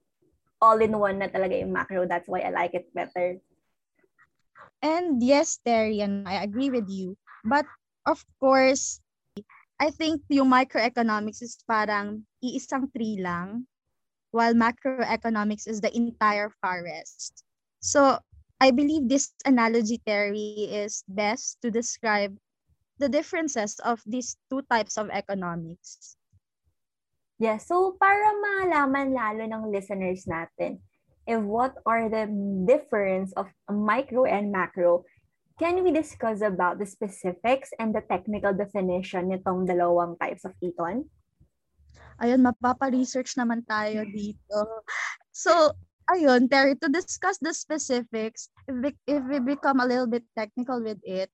all-in-one 0.58 1.22
na 1.22 1.29
talaga 1.29 1.62
yung 1.62 1.70
macro. 1.70 2.10
That's 2.10 2.25
why 2.25 2.41
I 2.41 2.50
like 2.50 2.74
it 2.74 2.89
better. 2.98 3.38
And 4.82 5.22
yes, 5.22 5.62
Terry, 5.62 6.01
and 6.01 6.25
I 6.25 6.41
agree 6.41 6.74
with 6.74 6.89
you. 6.89 7.13
But 7.46 7.70
of 8.10 8.25
course, 8.41 8.98
I 9.77 9.94
think 9.94 10.25
yung 10.34 10.50
microeconomics 10.50 11.46
is 11.46 11.62
parang 11.70 12.25
iisang 12.41 12.89
tree 12.98 13.22
lang, 13.22 13.70
while 14.34 14.58
macroeconomics 14.58 15.70
is 15.70 15.86
the 15.86 15.94
entire 15.94 16.50
forest. 16.65 17.46
So, 17.86 18.17
I 18.58 18.72
believe 18.72 19.12
this 19.12 19.36
analogy, 19.46 20.01
Terry, 20.08 20.72
is 20.72 21.03
best 21.12 21.60
to 21.62 21.70
describe 21.70 22.34
the 22.98 23.10
differences 23.10 23.80
of 23.84 24.02
these 24.06 24.38
two 24.50 24.62
types 24.72 24.98
of 24.98 25.10
economics. 25.10 26.16
Yes, 27.36 27.68
so 27.68 28.00
para 28.00 28.32
malaman 28.40 29.12
lalo 29.12 29.44
ng 29.44 29.64
listeners 29.72 30.24
natin 30.24 30.80
if 31.28 31.42
what 31.42 31.75
are 31.84 32.08
the 32.08 32.30
difference 32.64 33.34
of 33.36 33.50
micro 33.68 34.24
and 34.24 34.54
macro, 34.54 35.04
Can 35.56 35.88
we 35.88 35.96
discuss 35.96 36.44
about 36.44 36.84
the 36.84 36.86
specifics 36.86 37.72
and 37.80 37.96
the 37.96 38.04
technical 38.04 38.52
definition 38.52 39.32
nitong 39.32 39.64
dalawang 39.64 40.20
types 40.20 40.44
of 40.44 40.52
econ? 40.60 41.08
Ayun, 42.20 42.44
mapapa-research 42.44 43.40
naman 43.40 43.64
tayo 43.64 44.04
dito. 44.04 44.84
So, 45.32 45.72
ayun, 46.12 46.52
Terry, 46.52 46.75
to 46.84 46.92
discuss 46.92 47.40
the 47.40 47.56
specifics, 47.56 48.52
if 48.68 48.75
we, 48.75 48.92
if 49.08 49.24
we 49.32 49.40
become 49.40 49.80
a 49.80 49.88
little 49.88 50.12
bit 50.12 50.28
technical 50.36 50.84
with 50.84 51.00
it, 51.08 51.32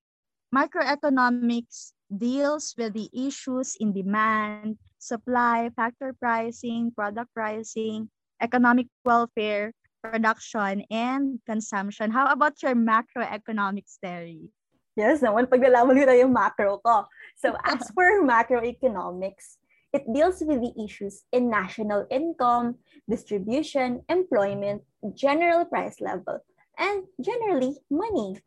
microeconomics 0.51 1.95
deals 2.11 2.75
with 2.77 2.93
the 2.93 3.07
issues 3.15 3.75
in 3.79 3.95
demand, 3.95 4.77
supply, 4.99 5.71
factor 5.75 6.13
pricing, 6.19 6.91
product 6.91 7.31
pricing, 7.33 8.09
economic 8.41 8.87
welfare, 9.05 9.73
production, 10.03 10.83
and 10.91 11.39
consumption. 11.45 12.11
How 12.11 12.27
about 12.31 12.61
your 12.61 12.75
macroeconomics, 12.75 13.97
theory? 14.03 14.51
Yes 14.99 15.23
naman, 15.23 15.47
paglalaman 15.47 15.95
ko 15.95 16.03
na 16.03 16.19
yung 16.19 16.35
macro 16.35 16.83
ko. 16.83 17.07
So 17.39 17.55
as 17.63 17.87
for 17.95 18.19
macroeconomics, 18.27 19.55
it 19.95 20.03
deals 20.11 20.43
with 20.43 20.59
the 20.59 20.75
issues 20.83 21.23
in 21.31 21.47
national 21.47 22.07
income, 22.11 22.75
distribution, 23.07 24.03
employment, 24.11 24.83
general 25.15 25.63
price 25.63 26.03
level, 26.03 26.43
and 26.75 27.07
generally 27.23 27.79
money. 27.87 28.43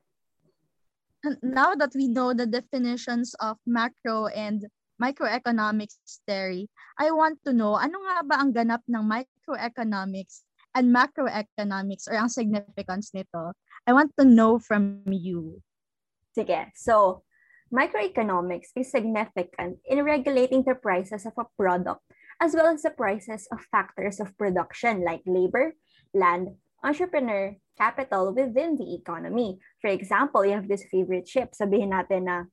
Now 1.43 1.75
that 1.75 1.93
we 1.95 2.09
know 2.09 2.35
the 2.35 2.47
definitions 2.47 3.35
of 3.40 3.57
macro 3.66 4.26
and 4.28 4.66
microeconomics, 5.00 5.97
Terry, 6.26 6.69
I 6.99 7.11
want 7.11 7.40
to 7.45 7.52
know, 7.52 7.75
ano 7.75 7.99
nga 8.04 8.16
ba 8.25 8.35
ang 8.40 8.52
ganap 8.52 8.85
ng 8.87 9.04
microeconomics 9.04 10.47
and 10.75 10.95
macroeconomics 10.95 12.07
or 12.07 12.14
ang 12.19 12.28
significance 12.28 13.11
nito, 13.14 13.52
I 13.87 13.93
want 13.93 14.12
to 14.19 14.25
know 14.25 14.59
from 14.59 15.02
you. 15.07 15.62
Sige. 16.35 16.71
So, 16.75 17.23
microeconomics 17.71 18.75
is 18.76 18.90
significant 18.90 19.78
in 19.87 20.02
regulating 20.04 20.62
the 20.62 20.75
prices 20.75 21.26
of 21.26 21.35
a 21.38 21.49
product 21.59 22.02
as 22.43 22.54
well 22.54 22.66
as 22.66 22.83
the 22.83 22.90
prices 22.90 23.47
of 23.52 23.62
factors 23.71 24.19
of 24.19 24.37
production 24.38 25.04
like 25.04 25.23
labor, 25.26 25.75
land, 26.12 26.59
entrepreneur, 26.84 27.56
capital 27.80 28.32
within 28.36 28.76
the 28.76 28.94
economy. 28.94 29.58
For 29.80 29.88
example, 29.88 30.44
you 30.44 30.52
have 30.52 30.68
this 30.68 30.84
favorite 30.92 31.26
ship. 31.26 31.56
Sabihin 31.56 31.90
natin 31.90 32.28
na, 32.28 32.46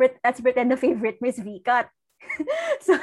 let's 0.00 0.40
pretend 0.40 0.72
the 0.72 0.80
favorite 0.80 1.20
Miss 1.20 1.38
VCAT. 1.38 1.86
so, 2.80 2.96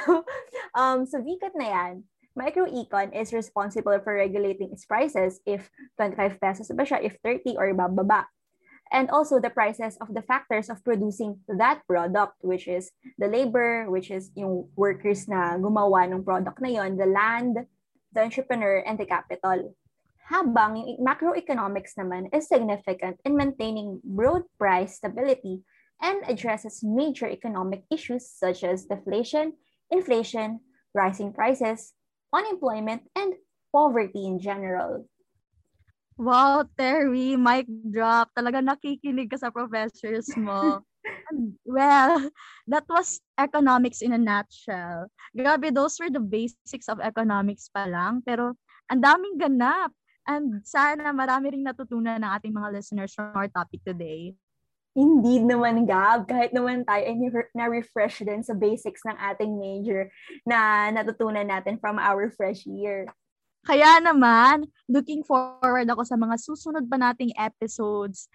um, 0.74 1.06
so 1.06 1.22
VCAT 1.22 1.54
na 1.54 1.68
yan, 1.70 1.94
Microecon 2.36 3.12
is 3.12 3.32
responsible 3.32 3.98
for 4.00 4.16
regulating 4.16 4.72
its 4.72 4.84
prices 4.84 5.40
if 5.44 5.68
25 6.00 6.40
pesos 6.40 6.68
ba 6.72 6.84
siya, 6.84 7.04
if 7.04 7.16
30 7.24 7.56
or 7.56 7.72
bababa. 7.76 8.24
And 8.92 9.08
also 9.08 9.40
the 9.40 9.48
prices 9.48 9.96
of 10.04 10.12
the 10.12 10.20
factors 10.20 10.68
of 10.68 10.84
producing 10.84 11.40
that 11.48 11.80
product, 11.88 12.36
which 12.44 12.68
is 12.68 12.92
the 13.16 13.28
labor, 13.28 13.88
which 13.88 14.12
is 14.12 14.28
yung 14.36 14.68
workers 14.76 15.24
na 15.28 15.56
gumawa 15.56 16.12
ng 16.12 16.24
product 16.24 16.60
na 16.60 16.68
yon, 16.68 17.00
the 17.00 17.08
land, 17.08 17.56
the 18.12 18.20
entrepreneur, 18.20 18.84
and 18.84 19.00
the 19.00 19.08
capital. 19.08 19.72
Habang 20.30 20.78
yung 20.78 21.02
macroeconomics 21.02 21.98
naman 21.98 22.30
is 22.30 22.46
significant 22.46 23.18
in 23.26 23.34
maintaining 23.34 23.98
broad 24.06 24.46
price 24.54 25.02
stability 25.02 25.66
and 26.02 26.22
addresses 26.30 26.82
major 26.82 27.26
economic 27.26 27.82
issues 27.90 28.26
such 28.26 28.62
as 28.62 28.86
deflation, 28.86 29.54
inflation, 29.90 30.62
rising 30.94 31.32
prices, 31.34 31.94
unemployment, 32.34 33.06
and 33.14 33.34
poverty 33.70 34.26
in 34.26 34.38
general. 34.38 35.06
Wow, 36.18 36.68
Terry, 36.76 37.34
mic 37.34 37.66
drop. 37.88 38.30
Talaga 38.36 38.60
nakikinig 38.60 39.32
ka 39.32 39.40
sa 39.40 39.50
professors 39.50 40.28
mo. 40.36 40.84
well, 41.64 42.30
that 42.68 42.84
was 42.86 43.18
economics 43.40 44.04
in 44.04 44.12
a 44.12 44.20
nutshell. 44.20 45.08
Grabe, 45.32 45.72
those 45.72 45.96
were 45.98 46.12
the 46.12 46.22
basics 46.22 46.86
of 46.86 47.00
economics 47.00 47.72
pa 47.72 47.88
lang. 47.88 48.20
Pero 48.22 48.54
ang 48.92 49.00
daming 49.00 49.40
ganap. 49.40 49.90
And 50.26 50.62
sana 50.62 51.10
marami 51.10 51.54
ring 51.54 51.66
natutunan 51.66 52.22
ng 52.22 52.32
ating 52.38 52.54
mga 52.54 52.72
listeners 52.78 53.10
from 53.10 53.34
our 53.34 53.50
topic 53.50 53.82
today. 53.82 54.38
Indeed 54.92 55.48
naman, 55.48 55.88
Gab. 55.88 56.28
Kahit 56.28 56.52
naman 56.52 56.84
tayo 56.84 57.00
ay 57.00 57.16
na-refresh 57.56 58.28
din 58.28 58.44
sa 58.44 58.52
basics 58.52 59.00
ng 59.08 59.16
ating 59.16 59.56
major 59.56 60.12
na 60.44 60.92
natutunan 60.92 61.48
natin 61.48 61.80
from 61.80 61.96
our 61.96 62.28
fresh 62.28 62.68
year. 62.68 63.08
Kaya 63.64 64.02
naman, 64.04 64.68
looking 64.90 65.24
forward 65.24 65.88
ako 65.88 66.04
sa 66.04 66.18
mga 66.18 66.36
susunod 66.36 66.84
pa 66.90 67.00
nating 67.00 67.32
episodes, 67.40 68.28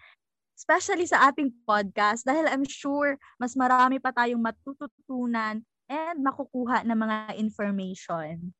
especially 0.58 1.06
sa 1.06 1.30
ating 1.30 1.54
podcast 1.62 2.26
dahil 2.26 2.50
I'm 2.50 2.66
sure 2.66 3.14
mas 3.38 3.54
marami 3.54 4.02
pa 4.02 4.10
tayong 4.10 4.42
matututunan 4.42 5.62
and 5.86 6.18
makukuha 6.18 6.82
ng 6.82 6.98
mga 6.98 7.16
information. 7.38 8.50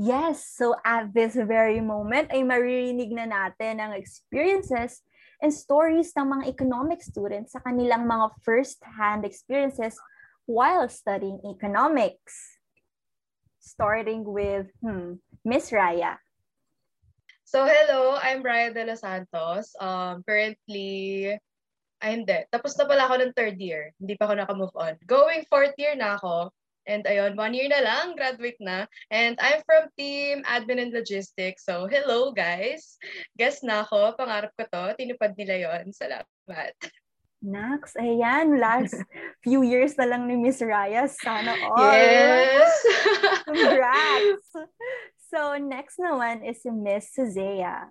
Yes, 0.00 0.48
so 0.48 0.74
at 0.84 1.12
this 1.12 1.36
very 1.36 1.80
moment 1.84 2.32
ay 2.32 2.40
maririnig 2.42 3.12
na 3.12 3.28
natin 3.28 3.76
ang 3.78 3.92
experiences 3.92 5.04
and 5.44 5.52
stories 5.52 6.14
ng 6.16 6.32
mga 6.32 6.44
economic 6.48 7.04
students 7.04 7.52
sa 7.52 7.60
kanilang 7.60 8.08
mga 8.08 8.32
first-hand 8.40 9.28
experiences 9.28 9.98
while 10.48 10.88
studying 10.88 11.38
economics. 11.44 12.56
Starting 13.62 14.26
with 14.26 14.72
hmm, 14.82 15.22
Miss 15.44 15.70
Raya. 15.70 16.18
So 17.46 17.68
hello, 17.68 18.16
I'm 18.16 18.40
Raya 18.42 18.72
de 18.72 18.88
los 18.88 19.04
Santos. 19.04 19.76
Um, 19.76 20.24
currently, 20.24 21.36
ay 22.02 22.10
hindi. 22.18 22.42
Tapos 22.50 22.74
na 22.74 22.88
pala 22.88 23.06
ako 23.06 23.14
ng 23.22 23.32
third 23.36 23.60
year. 23.60 23.94
Hindi 24.00 24.18
pa 24.18 24.26
ako 24.26 24.34
naka-move 24.40 24.74
on. 24.74 24.98
Going 25.06 25.46
fourth 25.46 25.76
year 25.78 25.94
na 25.94 26.18
ako. 26.18 26.50
And 26.86 27.06
ayun, 27.06 27.38
one 27.38 27.54
year 27.54 27.70
na 27.70 27.82
lang, 27.82 28.18
graduate 28.18 28.58
na. 28.58 28.90
And 29.10 29.38
I'm 29.38 29.62
from 29.62 29.86
Team 29.94 30.42
Admin 30.42 30.82
and 30.82 30.92
Logistics. 30.92 31.62
So, 31.62 31.86
hello 31.86 32.34
guys. 32.34 32.98
Guess 33.38 33.62
na 33.62 33.86
ako, 33.86 34.18
pangarap 34.18 34.50
ko 34.58 34.66
to. 34.66 34.98
Tinupad 34.98 35.38
nila 35.38 35.70
yon 35.70 35.94
Salamat. 35.94 36.74
Nax, 37.42 37.98
ayan, 37.98 38.62
last 38.62 38.94
few 39.46 39.66
years 39.66 39.98
na 39.98 40.06
lang 40.06 40.30
ni 40.30 40.38
Miss 40.38 40.62
Raya. 40.62 41.10
Sana 41.10 41.58
all. 41.58 41.90
Yes! 41.90 42.70
Congrats! 43.50 44.46
So, 45.26 45.58
next 45.58 45.98
naman 45.98 46.46
is 46.46 46.62
si 46.62 46.70
Miss 46.70 47.10
Suzea. 47.10 47.90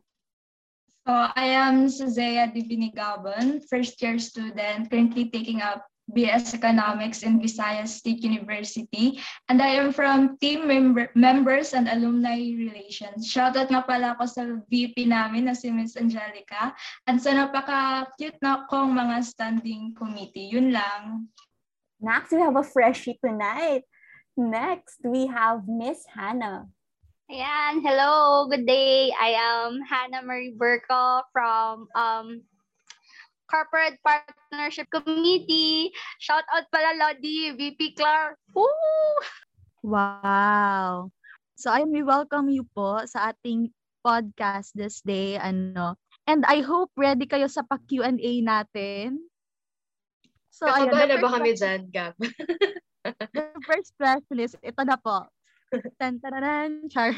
So, 1.04 1.12
I 1.12 1.52
am 1.58 1.92
Suzea 1.92 2.48
Divinigabon, 2.48 3.60
first 3.68 4.00
year 4.00 4.16
student, 4.24 4.88
currently 4.88 5.28
taking 5.28 5.60
up 5.60 5.84
BS 6.12 6.54
Economics 6.54 7.24
in 7.24 7.40
Visayas 7.40 8.00
State 8.00 8.24
University. 8.24 9.20
And 9.50 9.64
I 9.64 9.80
am 9.80 9.96
from 9.96 10.38
team 10.38 10.68
member, 10.68 11.10
members 11.16 11.74
and 11.74 11.88
alumni 11.88 12.38
relations. 12.38 13.32
Shoutout 13.32 13.72
nga 13.72 13.84
pala 13.88 14.14
ako 14.16 14.24
sa 14.28 14.44
VP 14.68 15.08
namin 15.08 15.48
na 15.48 15.56
si 15.56 15.72
Miss 15.72 15.96
Angelica. 15.96 16.76
At 17.08 17.24
sa 17.24 17.32
napaka-cute 17.34 18.40
na 18.44 18.68
kong 18.68 18.94
mga 18.94 19.24
standing 19.24 19.96
committee. 19.96 20.52
Yun 20.52 20.76
lang. 20.76 21.32
Next, 22.02 22.34
we 22.34 22.42
have 22.42 22.58
a 22.58 22.66
freshie 22.66 23.18
tonight. 23.22 23.86
Next, 24.36 25.00
we 25.04 25.28
have 25.28 25.68
Miss 25.68 26.04
Hannah. 26.10 26.66
Ayan, 27.32 27.80
hello, 27.80 28.44
good 28.52 28.68
day. 28.68 29.08
I 29.16 29.40
am 29.40 29.80
Hannah 29.88 30.20
Marie 30.20 30.52
Burko 30.52 31.24
from 31.32 31.88
um, 31.96 32.44
Corporate 33.52 34.00
Partnership 34.00 34.88
Committee. 34.88 35.92
Shout 36.24 36.48
out 36.56 36.72
pala 36.72 36.96
Lodi, 36.96 37.52
VP 37.52 38.00
Clark. 38.00 38.40
Woo! 38.56 38.72
Wow. 39.84 41.12
So 41.60 41.68
I 41.68 41.84
we 41.84 42.00
welcome 42.00 42.48
you 42.48 42.64
po 42.72 43.04
sa 43.04 43.36
ating 43.36 43.76
podcast 44.08 44.72
this 44.72 45.04
day 45.04 45.36
ano. 45.36 46.00
And 46.24 46.48
I 46.48 46.64
hope 46.64 46.96
ready 46.96 47.28
kayo 47.28 47.52
sa 47.52 47.68
pa-Q&A 47.68 48.40
natin. 48.40 49.20
So 50.48 50.72
ayun, 50.72 50.96
na 50.96 51.20
ba 51.20 51.30
kami 51.36 51.52
dyan, 51.52 51.92
Gab? 51.92 52.16
the 53.36 53.62
first 53.68 53.92
question 54.00 54.40
is 54.40 54.56
ito 54.64 54.82
na 54.88 54.96
po. 54.96 55.28
Tan 56.00 56.24
tararan, 56.24 56.88
char. 56.88 57.12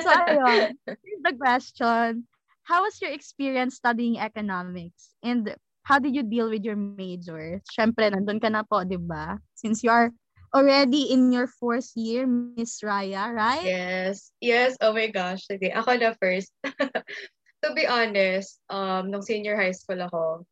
So 0.00 0.08
ayun, 0.32 0.80
here's 0.88 1.24
the 1.24 1.34
question. 1.36 2.24
How 2.64 2.88
was 2.88 2.96
your 3.04 3.12
experience 3.12 3.76
studying 3.76 4.16
economics? 4.16 5.12
And 5.20 5.52
how 5.84 6.00
did 6.00 6.16
you 6.16 6.24
deal 6.24 6.48
with 6.48 6.64
your 6.64 6.76
major? 6.76 7.60
Siyempre, 7.68 8.08
nandun 8.08 8.40
ka 8.40 8.48
na 8.48 8.64
po, 8.64 8.82
di 8.82 8.96
ba? 8.96 9.36
Since 9.54 9.84
you 9.84 9.92
are 9.92 10.10
already 10.56 11.12
in 11.12 11.30
your 11.30 11.46
fourth 11.46 11.92
year, 11.94 12.24
Miss 12.26 12.80
Raya, 12.80 13.28
right? 13.30 13.68
Yes. 13.68 14.32
Yes. 14.40 14.76
Oh 14.80 14.96
my 14.96 15.12
gosh. 15.12 15.44
Sige, 15.44 15.68
ako 15.68 16.00
na 16.00 16.16
first. 16.16 16.50
to 17.62 17.68
be 17.76 17.84
honest, 17.84 18.60
um, 18.72 19.12
nung 19.12 19.22
senior 19.22 19.60
high 19.60 19.76
school 19.76 20.00
ako, 20.00 20.48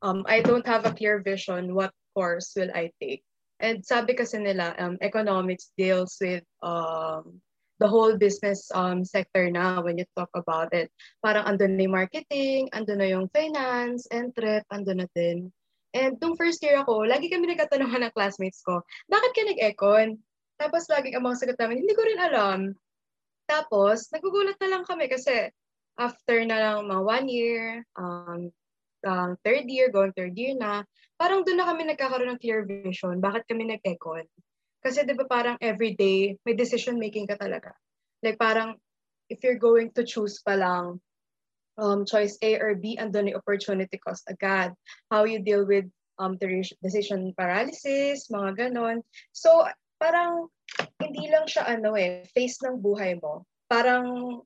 um, 0.00 0.24
I 0.24 0.40
don't 0.40 0.66
have 0.66 0.88
a 0.88 0.96
clear 0.96 1.20
vision 1.20 1.76
what 1.76 1.92
course 2.16 2.56
will 2.56 2.72
I 2.72 2.92
take. 2.96 3.24
And 3.62 3.84
sabi 3.84 4.16
kasi 4.16 4.40
nila, 4.40 4.74
um, 4.80 4.96
economics 5.04 5.70
deals 5.78 6.16
with 6.18 6.42
um, 6.64 7.38
the 7.82 7.90
whole 7.90 8.14
business 8.14 8.70
um, 8.70 9.02
sector 9.02 9.50
na 9.50 9.82
when 9.82 9.98
you 9.98 10.06
talk 10.14 10.30
about 10.38 10.70
it. 10.70 10.86
Parang 11.18 11.50
andun 11.50 11.74
na 11.74 11.82
yung 11.82 11.98
marketing, 11.98 12.70
andun 12.70 13.02
na 13.02 13.10
yung 13.10 13.26
finance, 13.34 14.06
entrep, 14.14 14.62
andun 14.70 15.02
na 15.02 15.08
din. 15.18 15.50
And 15.90 16.14
nung 16.22 16.38
first 16.38 16.62
year 16.62 16.78
ako, 16.78 17.10
lagi 17.10 17.26
kami 17.26 17.50
nagkatanungan 17.50 18.06
ng 18.06 18.14
classmates 18.14 18.62
ko, 18.62 18.86
bakit 19.10 19.34
ka 19.34 19.42
nag-econ? 19.42 20.22
Tapos 20.62 20.86
lagi 20.86 21.10
ang 21.10 21.26
mga 21.26 21.42
sagot 21.42 21.58
namin, 21.58 21.82
hindi 21.82 21.92
ko 21.98 22.02
rin 22.06 22.22
alam. 22.22 22.58
Tapos, 23.50 24.06
nagugulat 24.14 24.56
na 24.62 24.78
lang 24.78 24.86
kami 24.86 25.10
kasi 25.10 25.50
after 25.98 26.38
na 26.46 26.56
lang 26.62 26.88
mga 26.88 27.02
one 27.02 27.26
year, 27.28 27.84
um, 27.98 28.48
um, 29.04 29.34
third 29.42 29.66
year, 29.66 29.90
going 29.90 30.14
third 30.14 30.32
year 30.38 30.54
na, 30.54 30.86
parang 31.18 31.42
doon 31.42 31.58
na 31.58 31.68
kami 31.68 31.84
nagkakaroon 31.84 32.30
ng 32.32 32.40
clear 32.40 32.62
vision. 32.64 33.18
Bakit 33.18 33.50
kami 33.50 33.68
nag-econ? 33.68 34.24
Kasi 34.82 35.06
di 35.06 35.14
ba 35.14 35.24
parang 35.30 35.56
everyday, 35.62 36.34
may 36.42 36.58
decision 36.58 36.98
making 36.98 37.30
ka 37.30 37.38
talaga. 37.38 37.70
Like 38.20 38.36
parang, 38.36 38.76
if 39.30 39.40
you're 39.46 39.62
going 39.62 39.94
to 39.94 40.02
choose 40.02 40.42
pa 40.42 40.58
lang, 40.58 40.98
um, 41.78 42.04
choice 42.04 42.36
A 42.42 42.58
or 42.58 42.74
B, 42.74 42.98
andun 42.98 43.30
yung 43.30 43.38
opportunity 43.38 43.96
cost 43.96 44.26
agad. 44.28 44.74
How 45.08 45.24
you 45.24 45.40
deal 45.40 45.64
with 45.64 45.86
um, 46.18 46.36
the 46.36 46.66
decision 46.82 47.32
paralysis, 47.38 48.28
mga 48.28 48.58
ganon. 48.58 49.00
So, 49.32 49.64
parang, 50.02 50.50
hindi 51.00 51.30
lang 51.30 51.46
siya 51.46 51.68
ano 51.68 51.94
eh, 51.94 52.26
face 52.34 52.58
ng 52.66 52.82
buhay 52.82 53.22
mo. 53.22 53.46
Parang, 53.70 54.38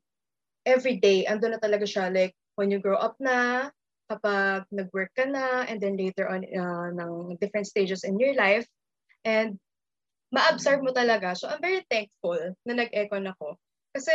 everyday, 0.62 1.26
andun 1.26 1.56
na 1.56 1.60
talaga 1.60 1.88
siya. 1.88 2.12
Like, 2.12 2.36
when 2.54 2.70
you 2.70 2.78
grow 2.78 2.96
up 2.96 3.16
na, 3.18 3.70
kapag 4.06 4.70
nag-work 4.70 5.10
ka 5.18 5.26
na, 5.26 5.66
and 5.66 5.82
then 5.82 5.98
later 5.98 6.30
on, 6.30 6.46
uh, 6.46 6.94
ng 6.94 7.34
different 7.42 7.66
stages 7.66 8.06
in 8.06 8.20
your 8.22 8.38
life, 8.38 8.66
and 9.26 9.58
ma-absorb 10.34 10.82
mo 10.82 10.90
talaga. 10.90 11.34
So, 11.38 11.46
I'm 11.46 11.62
very 11.62 11.84
thankful 11.86 12.40
na 12.66 12.72
nag-econ 12.74 13.30
ako. 13.30 13.58
Kasi, 13.94 14.12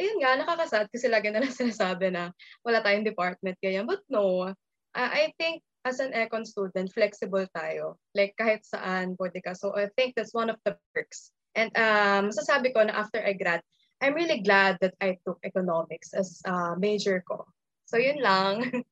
ayun 0.00 0.20
nga, 0.22 0.40
nakakasad 0.40 0.88
kasi 0.88 1.06
lagi 1.08 1.28
na 1.28 1.44
lang 1.44 1.52
sinasabi 1.62 2.12
na 2.12 2.32
wala 2.64 2.80
tayong 2.80 3.06
department 3.06 3.56
kaya. 3.60 3.84
But 3.84 4.02
no, 4.08 4.52
uh, 4.96 5.10
I 5.12 5.32
think 5.36 5.60
as 5.84 5.98
an 6.00 6.14
econ 6.14 6.46
student, 6.46 6.92
flexible 6.94 7.44
tayo. 7.52 7.98
Like 8.14 8.38
kahit 8.38 8.64
saan 8.64 9.18
pwede 9.18 9.42
ka. 9.42 9.52
So 9.52 9.74
I 9.74 9.90
think 9.98 10.14
that's 10.14 10.34
one 10.34 10.48
of 10.48 10.58
the 10.64 10.78
perks. 10.94 11.34
And 11.52 11.68
um, 11.76 12.32
masasabi 12.32 12.72
ko 12.72 12.86
na 12.86 12.96
after 12.96 13.20
I 13.20 13.36
grad, 13.36 13.60
I'm 14.00 14.14
really 14.14 14.40
glad 14.42 14.78
that 14.80 14.94
I 14.98 15.18
took 15.26 15.38
economics 15.44 16.14
as 16.14 16.40
uh, 16.46 16.74
major 16.78 17.22
ko. 17.26 17.44
So 17.86 17.98
yun 17.98 18.22
lang. 18.22 18.56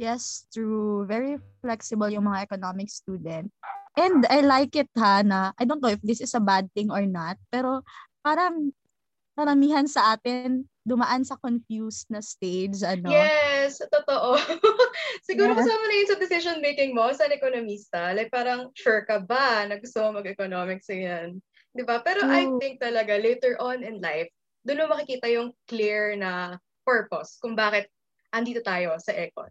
Yes, 0.00 0.48
true. 0.48 1.04
Very 1.04 1.36
flexible 1.60 2.08
yung 2.08 2.24
mga 2.24 2.48
economic 2.48 2.88
student. 2.88 3.52
And 3.98 4.22
I 4.30 4.40
like 4.40 4.76
it 4.78 4.90
ha 4.94 5.22
na, 5.26 5.52
I 5.58 5.64
don't 5.66 5.82
know 5.82 5.90
if 5.90 6.02
this 6.02 6.20
is 6.22 6.34
a 6.34 6.42
bad 6.42 6.70
thing 6.74 6.90
or 6.90 7.04
not, 7.06 7.38
pero 7.50 7.82
parang 8.22 8.70
karamihan 9.34 9.88
sa 9.88 10.14
atin 10.14 10.68
dumaan 10.86 11.26
sa 11.26 11.36
confused 11.36 12.08
na 12.08 12.22
stage, 12.22 12.82
ano? 12.82 13.10
Yes, 13.10 13.78
totoo. 13.80 14.36
Siguro 15.28 15.52
Yes. 15.52 15.58
kasama 15.64 15.84
na 15.86 15.94
yun 15.96 16.08
sa 16.08 16.18
decision 16.20 16.58
making 16.64 16.92
mo 16.96 17.10
sa 17.12 17.28
ekonomista. 17.28 18.12
Like 18.16 18.32
parang 18.32 18.72
sure 18.76 19.04
ka 19.04 19.20
ba 19.20 19.66
na 19.68 19.76
gusto 19.78 20.00
mo 20.04 20.20
mag-economics 20.20 20.88
yan? 20.88 21.38
Di 21.74 21.82
ba? 21.86 22.02
Pero 22.02 22.24
I 22.26 22.50
True. 22.50 22.58
think 22.58 22.82
talaga 22.82 23.16
later 23.20 23.54
on 23.60 23.84
in 23.86 24.02
life, 24.02 24.28
doon 24.66 24.84
mo 24.86 24.96
makikita 24.96 25.30
yung 25.30 25.54
clear 25.70 26.16
na 26.18 26.58
purpose 26.82 27.38
kung 27.38 27.54
bakit 27.54 27.88
andito 28.34 28.60
tayo 28.64 28.96
sa 28.98 29.14
econ. 29.14 29.50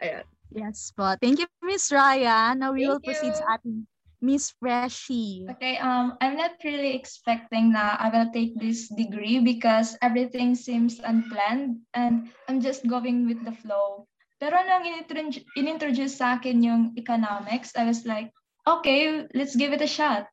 Ayan. 0.00 0.24
Yes 0.52 0.92
po. 0.96 1.14
Thank 1.20 1.44
you, 1.44 1.48
Miss 1.60 1.92
Raya. 1.92 2.56
Now 2.56 2.72
we 2.72 2.84
Thank 2.84 2.88
will 2.88 3.02
proceed 3.04 3.32
you. 3.32 3.40
sa 3.40 3.60
ating 3.60 3.84
Miss 4.18 4.50
Freshie. 4.58 5.46
Okay, 5.46 5.78
um, 5.78 6.18
I'm 6.20 6.34
not 6.36 6.58
really 6.64 6.96
expecting 6.96 7.72
na 7.72 7.96
I 8.00 8.10
will 8.10 8.28
take 8.34 8.58
this 8.58 8.90
degree 8.90 9.38
because 9.38 9.94
everything 10.02 10.58
seems 10.58 10.98
unplanned 11.00 11.84
and 11.94 12.28
I'm 12.48 12.60
just 12.60 12.84
going 12.88 13.28
with 13.28 13.38
the 13.44 13.54
flow. 13.54 14.08
Pero 14.38 14.58
nang 14.62 14.86
inintro- 14.86 15.44
inintroduce 15.58 16.18
sa 16.18 16.38
akin 16.38 16.62
yung 16.62 16.82
economics, 16.98 17.74
I 17.74 17.86
was 17.86 18.06
like, 18.06 18.30
okay, 18.66 19.26
let's 19.34 19.54
give 19.54 19.72
it 19.74 19.82
a 19.82 19.90
shot. 19.90 20.26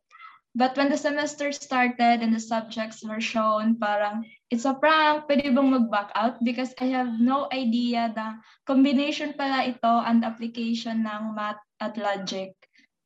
But 0.55 0.79
when 0.79 0.87
the 0.87 0.95
semester 0.95 1.51
started 1.51 2.23
and 2.23 2.31
the 2.31 2.39
subjects 2.39 3.03
were 3.03 3.19
shown, 3.19 3.75
parang, 3.75 4.23
it's 4.47 4.63
a 4.63 4.71
prank, 4.71 5.27
pwede 5.27 5.51
bang 5.51 5.67
mag-back 5.67 6.15
out? 6.15 6.39
Because 6.47 6.71
I 6.79 6.95
have 6.95 7.19
no 7.19 7.51
idea 7.51 8.07
the 8.15 8.39
combination 8.63 9.35
pala 9.35 9.67
ito 9.67 9.99
and 10.07 10.23
application 10.23 11.03
ng 11.03 11.35
math 11.35 11.59
at 11.83 11.99
logic. 11.99 12.55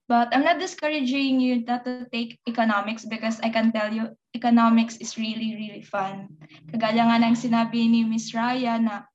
But 0.06 0.30
I'm 0.30 0.46
not 0.46 0.62
discouraging 0.62 1.42
you 1.42 1.66
not 1.66 1.90
to 1.90 2.06
take 2.14 2.38
economics 2.46 3.10
because 3.10 3.42
I 3.42 3.50
can 3.50 3.74
tell 3.74 3.90
you 3.90 4.14
economics 4.38 5.02
is 5.02 5.18
really, 5.18 5.58
really 5.58 5.82
fun. 5.82 6.30
Kagaya 6.70 7.02
nga 7.10 7.18
ng 7.18 7.34
sinabi 7.34 7.90
ni 7.90 8.06
Miss 8.06 8.30
Raya 8.30 8.78
na 8.78 9.10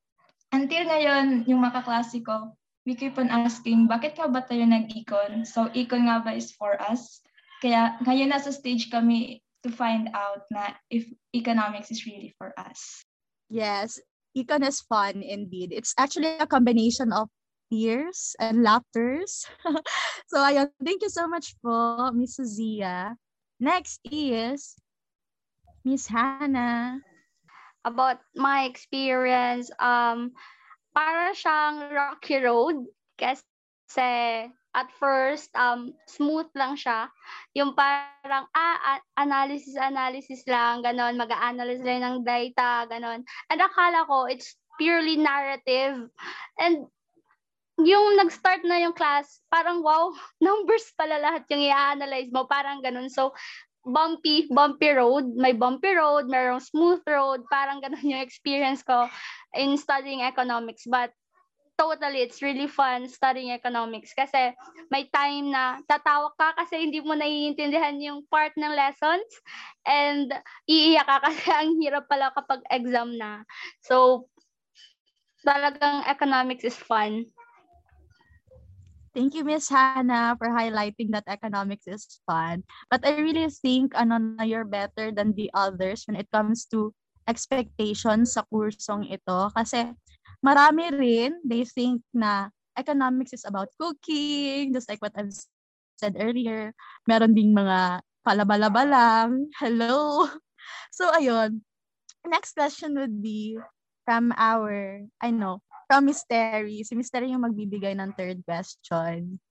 until 0.50 0.90
ngayon, 0.90 1.46
yung 1.46 1.62
mga 1.62 1.82
kaklase 1.82 2.18
ko, 2.18 2.50
we 2.82 2.98
keep 2.98 3.14
on 3.14 3.30
asking, 3.30 3.86
bakit 3.86 4.18
nga 4.18 4.26
ba 4.26 4.42
tayo 4.42 4.66
nag-econ? 4.66 5.46
So, 5.46 5.70
econ 5.70 6.10
nga 6.10 6.18
ba 6.18 6.34
is 6.34 6.50
for 6.54 6.74
us? 6.82 7.22
Kaya 7.64 7.96
ngayon 8.04 8.28
nasa 8.28 8.52
stage 8.52 8.92
kami 8.92 9.40
to 9.64 9.72
find 9.72 10.12
out 10.12 10.44
na 10.52 10.76
if 10.92 11.08
economics 11.32 11.88
is 11.88 12.04
really 12.04 12.28
for 12.36 12.52
us. 12.60 13.00
Yes, 13.48 13.96
econ 14.36 14.68
is 14.68 14.84
fun 14.84 15.24
indeed. 15.24 15.72
It's 15.72 15.96
actually 15.96 16.36
a 16.36 16.44
combination 16.44 17.08
of 17.08 17.32
tears 17.72 18.36
and 18.36 18.60
laughters. 18.60 19.48
so 20.28 20.44
ayun, 20.44 20.68
thank 20.84 21.00
you 21.00 21.08
so 21.08 21.24
much 21.24 21.56
po, 21.64 22.12
Miss 22.12 22.36
Zia. 22.36 23.16
Next 23.56 24.04
is 24.12 24.76
Miss 25.88 26.04
Hannah. 26.04 27.00
About 27.88 28.20
my 28.36 28.68
experience, 28.68 29.72
um, 29.80 30.36
para 30.92 31.32
siyang 31.32 31.88
rocky 31.88 32.44
road 32.44 32.84
kasi 33.16 34.52
at 34.74 34.90
first, 34.98 35.54
um, 35.54 35.94
smooth 36.10 36.50
lang 36.58 36.74
siya. 36.74 37.06
Yung 37.54 37.78
parang, 37.78 38.50
ah, 38.50 38.98
analysis, 39.16 39.78
analysis 39.78 40.42
lang, 40.50 40.82
ganon, 40.82 41.14
mag-analyze 41.14 41.80
lang 41.86 42.02
ng 42.02 42.16
data, 42.26 42.82
ganon. 42.90 43.22
And 43.48 43.58
akala 43.62 44.02
ko, 44.10 44.26
it's 44.26 44.58
purely 44.76 45.14
narrative. 45.14 46.10
And 46.58 46.90
yung 47.78 48.18
nag-start 48.18 48.62
na 48.66 48.82
yung 48.82 48.94
class, 48.94 49.42
parang 49.50 49.82
wow, 49.82 50.14
numbers 50.44 50.90
pala 50.98 51.18
lahat 51.18 51.46
yung 51.50 51.62
i-analyze 51.62 52.30
mo, 52.34 52.46
parang 52.46 52.82
ganun. 52.82 53.10
So, 53.10 53.34
bumpy, 53.84 54.48
bumpy 54.48 54.96
road, 54.96 55.28
may 55.36 55.52
bumpy 55.52 55.92
road, 55.92 56.26
merong 56.26 56.62
smooth 56.62 57.04
road, 57.04 57.44
parang 57.52 57.84
ganun 57.84 58.02
yung 58.02 58.22
experience 58.22 58.80
ko 58.80 59.06
in 59.54 59.76
studying 59.76 60.24
economics. 60.24 60.88
But 60.88 61.12
totally, 61.78 62.22
it's 62.22 62.42
really 62.42 62.66
fun 62.66 63.06
studying 63.10 63.50
economics 63.50 64.14
kasi 64.14 64.54
may 64.90 65.06
time 65.10 65.50
na 65.50 65.82
tatawa 65.86 66.30
ka 66.38 66.54
kasi 66.64 66.86
hindi 66.86 67.02
mo 67.02 67.14
naiintindihan 67.14 67.98
yung 67.98 68.22
part 68.30 68.54
ng 68.54 68.74
lessons 68.74 69.26
and 69.86 70.30
iiyak 70.70 71.06
ka 71.06 71.18
kasi 71.30 71.44
ang 71.50 71.76
hirap 71.78 72.06
pala 72.06 72.30
kapag 72.34 72.62
exam 72.70 73.18
na. 73.18 73.42
So, 73.82 74.26
talagang 75.44 76.08
economics 76.08 76.64
is 76.64 76.78
fun. 76.78 77.28
Thank 79.14 79.38
you, 79.38 79.46
Miss 79.46 79.70
Hannah, 79.70 80.34
for 80.34 80.50
highlighting 80.50 81.14
that 81.14 81.30
economics 81.30 81.86
is 81.86 82.18
fun. 82.26 82.66
But 82.90 83.06
I 83.06 83.22
really 83.22 83.46
think 83.46 83.94
ano 83.94 84.18
na 84.18 84.42
you're 84.42 84.66
better 84.66 85.14
than 85.14 85.38
the 85.38 85.54
others 85.54 86.02
when 86.10 86.18
it 86.18 86.26
comes 86.34 86.66
to 86.74 86.90
expectations 87.30 88.34
sa 88.34 88.42
kursong 88.50 89.06
ito. 89.06 89.54
Kasi 89.54 89.94
marami 90.44 90.92
rin, 90.92 91.40
they 91.40 91.64
think 91.64 92.04
na 92.12 92.52
economics 92.76 93.32
is 93.32 93.48
about 93.48 93.72
cooking, 93.80 94.76
just 94.76 94.92
like 94.92 95.00
what 95.00 95.16
I've 95.16 95.32
said 95.96 96.20
earlier. 96.20 96.76
Meron 97.08 97.32
ding 97.32 97.56
mga 97.56 98.04
palabalaba 98.20 98.82
lang. 98.84 99.48
Hello! 99.56 100.28
So, 100.94 101.10
ayun. 101.10 101.60
Next 102.24 102.54
question 102.54 102.96
would 102.96 103.20
be 103.20 103.58
from 104.06 104.32
our, 104.38 105.02
I 105.20 105.28
know, 105.34 105.60
from 105.90 106.06
Miss 106.06 106.24
Terry. 106.24 106.86
Si 106.86 106.94
Miss 106.94 107.10
Terry 107.10 107.34
yung 107.34 107.44
magbibigay 107.44 107.98
ng 107.98 108.14
third 108.14 108.46
question. 108.46 109.42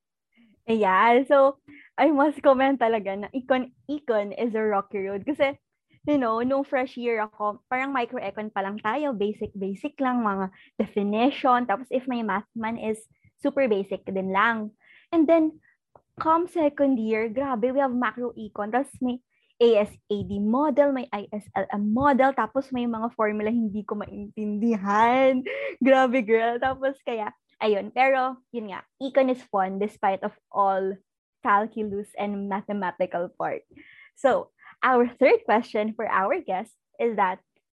Ayan. 0.65 1.27
So, 1.27 1.59
I 1.99 2.09
must 2.15 2.39
comment 2.41 2.79
talaga 2.79 3.13
na 3.13 3.27
Econ, 3.35 3.75
Econ 3.91 4.31
is 4.39 4.55
a 4.55 4.63
rocky 4.63 5.03
road. 5.03 5.27
Kasi, 5.27 5.59
you 6.03 6.19
know, 6.19 6.43
nung 6.43 6.67
fresh 6.67 6.99
year 6.99 7.23
ako, 7.23 7.63
parang 7.71 7.95
microecon 7.95 8.51
pa 8.51 8.61
lang 8.63 8.79
tayo. 8.83 9.15
Basic, 9.15 9.51
basic 9.55 9.95
lang, 10.03 10.23
mga 10.23 10.51
definition. 10.75 11.63
Tapos, 11.63 11.87
if 11.87 12.03
may 12.11 12.23
math 12.23 12.47
man 12.55 12.75
is 12.75 12.99
super 13.39 13.67
basic 13.67 14.03
din 14.07 14.31
lang. 14.35 14.71
And 15.15 15.23
then, 15.27 15.59
come 16.19 16.47
second 16.47 16.99
year, 16.99 17.31
grabe, 17.31 17.71
we 17.71 17.79
have 17.79 17.95
macro 17.95 18.35
econ. 18.35 18.75
Tapos, 18.75 18.91
may 18.99 19.23
ASAD 19.63 20.31
model, 20.43 20.91
may 20.91 21.07
ISLM 21.07 21.93
model, 21.93 22.35
tapos 22.35 22.73
may 22.75 22.83
mga 22.83 23.13
formula 23.15 23.47
hindi 23.47 23.85
ko 23.87 23.95
maintindihan. 23.95 25.39
Grabe 25.85 26.19
girl. 26.25 26.59
Tapos 26.59 26.99
kaya, 27.05 27.31
ayun. 27.63 27.93
Pero, 27.95 28.43
yun 28.51 28.73
nga, 28.73 28.83
econ 28.99 29.31
is 29.31 29.39
fun 29.47 29.79
despite 29.79 30.19
of 30.25 30.35
all 30.51 30.97
calculus 31.45 32.11
and 32.17 32.49
mathematical 32.51 33.29
part. 33.39 33.63
So, 34.17 34.52
our 34.83 35.07
third 35.19 35.47
question 35.47 35.95
for 35.95 36.05
our 36.05 36.37
guest 36.43 36.75
is 36.99 37.15
that, 37.15 37.39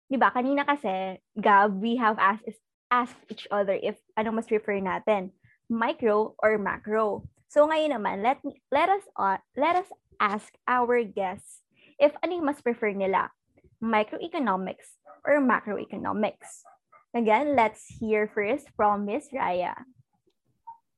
di 0.09 0.17
ba, 0.17 0.31
kanina 0.31 0.65
kasi, 0.65 1.19
Gab, 1.35 1.75
we 1.75 1.99
have 1.99 2.17
asked, 2.17 2.47
asked 2.89 3.19
each 3.29 3.45
other 3.51 3.75
if 3.75 3.99
ano 4.15 4.31
mas 4.31 4.47
prefer 4.47 4.79
natin, 4.79 5.35
micro 5.69 6.33
or 6.39 6.57
macro. 6.57 7.27
So 7.51 7.67
ngayon 7.69 7.93
naman, 7.93 8.25
let 8.25 8.41
let 8.73 8.89
us 8.89 9.05
uh, 9.13 9.37
let 9.53 9.77
us 9.77 9.89
ask 10.17 10.49
our 10.65 11.05
guests 11.05 11.61
if 12.01 12.13
ano 12.25 12.41
yung 12.41 12.49
mas 12.49 12.61
prefer 12.61 12.93
nila, 12.93 13.29
microeconomics 13.77 14.97
or 15.25 15.37
macroeconomics. 15.41 16.65
Again, 17.13 17.53
let's 17.53 17.85
hear 18.01 18.25
first 18.25 18.65
from 18.73 19.05
Miss 19.05 19.29
Raya. 19.29 19.77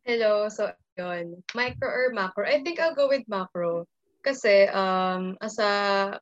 Hello, 0.07 0.47
so 0.47 0.71
yun, 0.95 1.43
micro 1.51 1.91
or 1.91 2.15
macro? 2.15 2.47
I 2.47 2.63
think 2.63 2.79
I'll 2.79 2.95
go 2.95 3.11
with 3.11 3.27
macro. 3.27 3.83
Kasi 4.25 4.65
um, 4.73 5.37
as 5.37 5.61
a, 5.61 5.71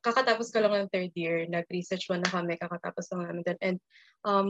kakatapos 0.04 0.52
ko 0.52 0.60
lang 0.60 0.84
ng 0.84 0.92
third 0.92 1.12
year, 1.16 1.48
nag-research 1.48 2.12
mo 2.12 2.20
na 2.20 2.28
kami, 2.28 2.60
kakatapos 2.60 3.08
lang 3.16 3.20
namin 3.24 3.42
doon. 3.48 3.60
And 3.64 3.76
um, 4.28 4.46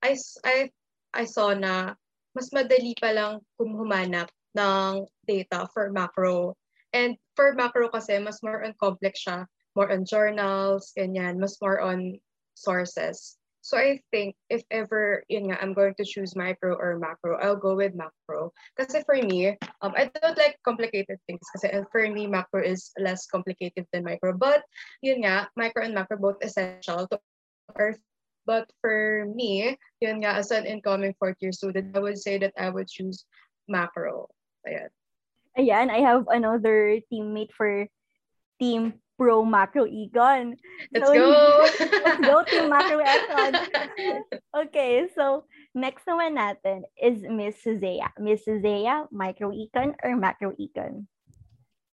I, 0.00 0.16
I, 0.40 0.72
I 1.12 1.24
saw 1.28 1.52
na 1.52 1.92
mas 2.32 2.48
madali 2.48 2.96
pa 2.96 3.12
lang 3.12 3.44
kumuhumanap 3.60 4.32
ng 4.56 5.04
data 5.28 5.68
for 5.76 5.92
macro. 5.92 6.56
And 6.96 7.20
for 7.36 7.52
macro 7.52 7.92
kasi, 7.92 8.16
mas 8.24 8.40
more 8.40 8.64
on 8.64 8.72
complex 8.80 9.20
siya 9.20 9.44
more 9.74 9.90
on 9.90 10.06
journals, 10.06 10.94
ganyan, 10.94 11.38
mas 11.38 11.58
more 11.60 11.82
on 11.82 12.18
sources. 12.54 13.36
So 13.64 13.80
I 13.80 13.96
think 14.12 14.36
if 14.52 14.60
ever, 14.68 15.24
yun 15.32 15.48
nga, 15.48 15.56
I'm 15.56 15.72
going 15.72 15.96
to 15.96 16.04
choose 16.04 16.36
micro 16.36 16.76
or 16.76 17.00
macro, 17.00 17.40
I'll 17.40 17.56
go 17.56 17.72
with 17.72 17.96
macro. 17.96 18.52
Kasi 18.76 19.00
for 19.08 19.16
me, 19.16 19.56
um, 19.80 19.96
I 19.96 20.12
don't 20.12 20.36
like 20.36 20.60
complicated 20.68 21.16
things. 21.24 21.40
Kasi 21.56 21.72
for 21.88 22.04
me, 22.12 22.28
macro 22.28 22.60
is 22.60 22.92
less 23.00 23.24
complicated 23.24 23.88
than 23.88 24.04
micro. 24.04 24.36
But 24.36 24.68
yun 25.00 25.24
nga, 25.24 25.48
micro 25.56 25.80
and 25.80 25.96
macro 25.96 26.20
both 26.20 26.44
essential 26.44 27.08
to 27.08 27.16
our 27.72 27.96
But 28.44 28.68
for 28.84 29.24
me, 29.32 29.80
yun 30.04 30.20
nga, 30.20 30.36
as 30.36 30.52
an 30.52 30.68
incoming 30.68 31.16
fourth 31.16 31.40
year 31.40 31.56
student, 31.56 31.96
I 31.96 32.04
would 32.04 32.20
say 32.20 32.36
that 32.44 32.52
I 32.60 32.68
would 32.68 32.92
choose 32.92 33.24
macro. 33.64 34.28
Ayan. 34.68 34.92
Ayan, 35.56 35.88
I 35.88 36.04
have 36.04 36.28
another 36.28 37.00
teammate 37.08 37.56
for 37.56 37.88
team 38.60 39.00
pro 39.16 39.44
macro 39.44 39.86
econ. 39.86 40.54
Let's 40.92 41.06
so, 41.06 41.14
go! 41.14 41.28
let's 42.04 42.20
go 42.20 42.36
to 42.50 42.58
macro 42.72 42.98
econ. 43.02 43.52
okay, 44.66 45.06
so 45.14 45.44
next 45.74 46.06
naman 46.06 46.38
natin 46.38 46.82
is 46.98 47.22
Miss 47.26 47.58
Zea. 47.62 48.06
Miss 48.18 48.44
Zea, 48.44 49.06
micro 49.10 49.50
econ 49.54 49.94
or 50.02 50.16
macro 50.16 50.52
econ? 50.58 51.06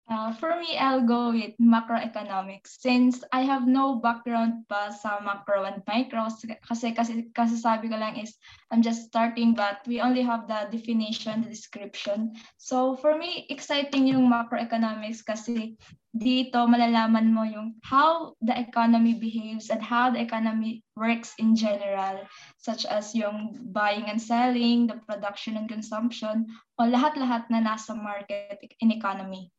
Uh, 0.07 0.31
for 0.31 0.55
me, 0.55 0.77
I'll 0.79 1.03
go 1.03 1.35
with 1.35 1.51
macroeconomics 1.59 2.79
since 2.79 3.27
I 3.35 3.41
have 3.43 3.67
no 3.67 3.99
background 3.99 4.63
pa 4.71 4.87
sa 4.87 5.19
macro 5.19 5.67
and 5.67 5.83
micro 5.83 6.31
kasi 6.63 6.95
kasi 6.95 7.27
kasi 7.35 7.55
sabi 7.59 7.91
ko 7.91 7.99
lang 7.99 8.15
is 8.15 8.39
I'm 8.71 8.79
just 8.79 9.11
starting 9.11 9.51
but 9.51 9.83
we 9.83 9.99
only 9.99 10.23
have 10.23 10.47
the 10.47 10.71
definition, 10.71 11.43
the 11.43 11.51
description. 11.51 12.39
So 12.55 12.95
for 12.95 13.19
me, 13.19 13.51
exciting 13.51 14.07
yung 14.07 14.31
macroeconomics 14.31 15.27
kasi 15.27 15.75
dito 16.15 16.55
malalaman 16.71 17.35
mo 17.35 17.43
yung 17.43 17.75
how 17.83 18.31
the 18.39 18.55
economy 18.55 19.11
behaves 19.11 19.67
and 19.67 19.83
how 19.83 20.07
the 20.07 20.23
economy 20.23 20.87
works 20.95 21.35
in 21.35 21.51
general 21.51 22.23
such 22.55 22.87
as 22.87 23.11
yung 23.11 23.59
buying 23.75 24.07
and 24.07 24.23
selling, 24.23 24.87
the 24.87 24.95
production 25.03 25.59
and 25.59 25.67
consumption 25.67 26.47
o 26.79 26.87
lahat-lahat 26.87 27.43
na 27.51 27.59
nasa 27.59 27.91
market 27.91 28.55
in 28.79 28.95
economy 28.95 29.51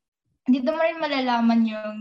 dito 0.49 0.73
mo 0.73 0.81
rin 0.81 0.99
malalaman 0.99 1.63
yung 1.69 1.99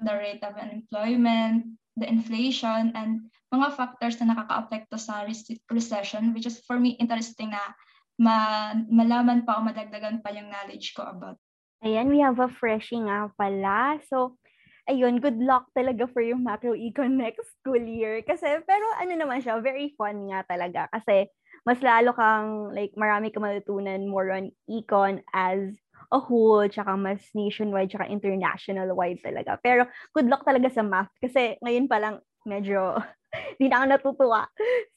the 0.00 0.14
rate 0.14 0.44
of 0.44 0.56
unemployment, 0.56 1.76
the 1.96 2.08
inflation, 2.08 2.92
and 2.96 3.28
mga 3.50 3.74
factors 3.74 4.16
na 4.20 4.32
nakaka-apekto 4.32 4.96
sa 4.96 5.26
recession, 5.72 6.32
which 6.32 6.46
is 6.46 6.60
for 6.64 6.78
me 6.78 6.96
interesting 7.02 7.50
na 7.50 7.74
ma 8.20 8.72
malaman 8.86 9.42
pa 9.48 9.58
o 9.58 9.64
madagdagan 9.64 10.20
pa 10.20 10.30
yung 10.30 10.52
knowledge 10.52 10.92
ko 10.92 11.08
about. 11.08 11.40
Ayan, 11.80 12.12
we 12.12 12.20
have 12.20 12.36
a 12.36 12.52
freshie 12.52 13.00
nga 13.00 13.32
pala. 13.40 13.96
So, 14.12 14.36
ayun, 14.84 15.24
good 15.24 15.40
luck 15.40 15.72
talaga 15.72 16.04
for 16.12 16.20
yung 16.20 16.44
macro 16.44 16.76
econ 16.76 17.16
next 17.16 17.48
school 17.56 17.80
year. 17.80 18.20
Kasi, 18.20 18.60
pero 18.68 18.84
ano 19.00 19.16
naman 19.16 19.40
siya, 19.40 19.64
very 19.64 19.96
fun 19.96 20.28
nga 20.28 20.44
talaga. 20.44 20.92
Kasi, 20.92 21.32
mas 21.64 21.80
lalo 21.80 22.12
kang, 22.12 22.76
like, 22.76 22.92
marami 23.00 23.32
ka 23.32 23.40
matutunan 23.40 24.04
more 24.04 24.28
on 24.32 24.52
econ 24.68 25.24
as 25.32 25.72
a 26.10 26.18
whole, 26.18 26.66
tsaka 26.66 26.98
mas 26.98 27.22
nationwide, 27.34 27.90
tsaka 27.90 28.10
international-wide 28.10 29.22
talaga. 29.22 29.58
Pero 29.62 29.86
good 30.14 30.26
luck 30.26 30.42
talaga 30.42 30.66
sa 30.70 30.82
math 30.82 31.10
kasi 31.22 31.54
ngayon 31.62 31.86
pa 31.86 31.98
lang 32.02 32.16
medyo 32.44 32.98
hindi 33.58 33.70
na 33.70 33.82
ako 33.82 33.86
natutuwa. 33.86 34.42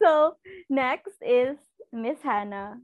So, 0.01 0.37
next 0.69 1.17
is 1.21 1.57
Miss 1.93 2.17
Hannah. 2.25 2.81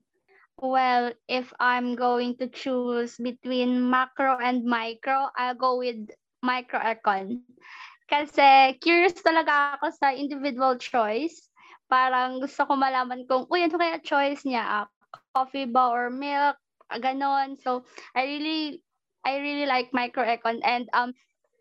Well, 0.59 1.15
if 1.31 1.49
I'm 1.57 1.95
going 1.95 2.35
to 2.43 2.51
choose 2.51 3.15
between 3.15 3.79
macro 3.89 4.37
and 4.37 4.67
micro, 4.67 5.31
I'll 5.33 5.55
go 5.55 5.79
with 5.79 6.11
microecon. 6.43 7.47
Kasi 8.11 8.75
curious 8.83 9.15
talaga 9.23 9.79
ako 9.79 9.95
sa 9.95 10.11
individual 10.11 10.75
choice. 10.75 11.47
Parang 11.87 12.43
gusto 12.43 12.67
ko 12.67 12.75
malaman 12.75 13.23
kung, 13.23 13.47
uy, 13.47 13.65
ano 13.65 13.79
kaya 13.79 14.03
choice 14.03 14.43
niya? 14.43 14.83
Ah, 14.83 14.87
coffee 15.31 15.65
ba 15.65 15.89
or 15.89 16.11
milk? 16.11 16.59
Ah, 16.89 16.97
ganon. 16.97 17.57
So, 17.61 17.85
I 18.17 18.25
really, 18.25 18.81
I 19.21 19.37
really 19.37 19.69
like 19.69 19.93
microecon. 19.93 20.61
And 20.65 20.89
um, 20.93 21.13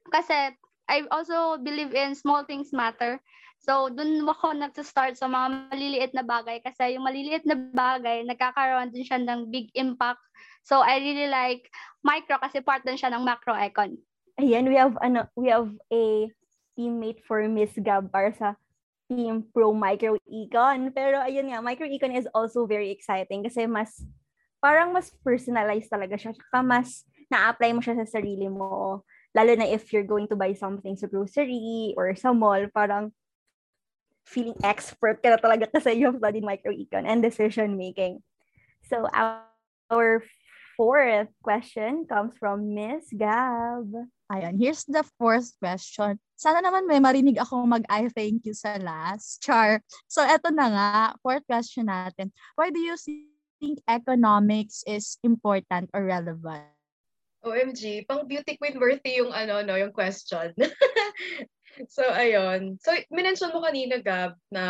kasi 0.08 0.56
I 0.88 1.04
also 1.12 1.60
believe 1.60 1.92
in 1.92 2.16
small 2.16 2.48
things 2.48 2.72
matter. 2.72 3.20
So, 3.60 3.92
dun 3.92 4.24
ako 4.24 4.56
nagsa-start 4.56 5.20
sa 5.20 5.28
mga 5.28 5.68
maliliit 5.68 6.12
na 6.16 6.24
bagay 6.24 6.64
kasi 6.64 6.96
yung 6.96 7.04
maliliit 7.04 7.44
na 7.44 7.58
bagay, 7.74 8.24
nagkakaroon 8.24 8.94
din 8.94 9.04
siya 9.04 9.20
ng 9.20 9.52
big 9.52 9.68
impact. 9.76 10.22
So, 10.64 10.80
I 10.80 11.02
really 11.02 11.28
like 11.28 11.68
micro 12.00 12.40
kasi 12.40 12.64
part 12.64 12.86
din 12.88 12.96
siya 12.96 13.12
ng 13.12 13.26
macroecon. 13.26 13.98
Ayan, 14.38 14.70
we 14.70 14.78
have 14.78 14.94
ano, 15.02 15.26
we 15.34 15.50
have 15.50 15.68
a 15.90 16.30
teammate 16.78 17.18
for 17.26 17.42
Miss 17.50 17.74
Gab 17.82 18.14
sa 18.38 18.54
Team 19.10 19.42
Pro 19.50 19.74
Micro 19.74 20.14
Econ. 20.30 20.94
Pero 20.94 21.18
ayun 21.18 21.50
nga, 21.50 21.58
Micro 21.58 21.90
Econ 21.90 22.14
is 22.14 22.30
also 22.30 22.68
very 22.68 22.94
exciting 22.94 23.42
kasi 23.42 23.66
mas 23.66 24.06
parang 24.58 24.94
mas 24.94 25.10
personalized 25.22 25.90
talaga 25.90 26.18
siya. 26.18 26.34
Saka 26.34 26.58
mas 26.62 27.06
na-apply 27.30 27.70
mo 27.74 27.80
siya 27.82 27.98
sa 28.04 28.18
sarili 28.18 28.46
mo. 28.46 29.02
Lalo 29.36 29.52
na 29.54 29.68
if 29.68 29.92
you're 29.92 30.06
going 30.06 30.26
to 30.26 30.38
buy 30.38 30.52
something 30.56 30.96
sa 30.96 31.06
grocery 31.06 31.94
or 31.94 32.10
sa 32.16 32.32
mall, 32.32 32.62
parang 32.72 33.12
feeling 34.28 34.56
expert 34.60 35.24
ka 35.24 35.32
na 35.32 35.40
talaga 35.40 35.64
kasi 35.74 35.96
you 35.96 36.12
have 36.12 36.20
studied 36.20 36.44
micro 36.44 36.72
econ 36.72 37.08
and 37.08 37.24
decision 37.24 37.80
making. 37.80 38.20
So 38.84 39.08
our 39.12 40.24
fourth 40.76 41.32
question 41.42 42.06
comes 42.06 42.38
from 42.38 42.76
Miss 42.76 43.10
Gab. 43.10 43.90
Ayan, 44.28 44.60
here's 44.60 44.84
the 44.84 45.02
fourth 45.16 45.56
question. 45.56 46.20
Sana 46.36 46.60
naman 46.60 46.84
may 46.84 47.00
marinig 47.00 47.40
ako 47.40 47.64
mag-I 47.64 48.12
thank 48.12 48.44
you 48.44 48.52
sa 48.52 48.76
last. 48.76 49.40
Char. 49.40 49.80
So, 50.04 50.20
eto 50.20 50.52
na 50.52 50.68
nga, 50.68 50.88
fourth 51.24 51.42
question 51.48 51.88
natin. 51.88 52.30
Why 52.54 52.68
do 52.68 52.78
you 52.78 52.94
think 53.60 53.82
economics 53.86 54.82
is 54.86 55.18
important 55.22 55.90
or 55.92 56.04
relevant? 56.04 56.70
OMG, 57.44 58.06
pang 58.08 58.26
beauty 58.26 58.58
queen 58.58 58.78
worthy 58.78 59.22
yung 59.22 59.30
ano, 59.30 59.62
no, 59.62 59.78
yung 59.78 59.94
question. 59.94 60.54
so, 61.94 62.02
ayun. 62.02 62.78
So, 62.82 62.90
minention 63.14 63.54
mo 63.54 63.62
kanina, 63.62 64.02
Gab, 64.02 64.34
na 64.50 64.64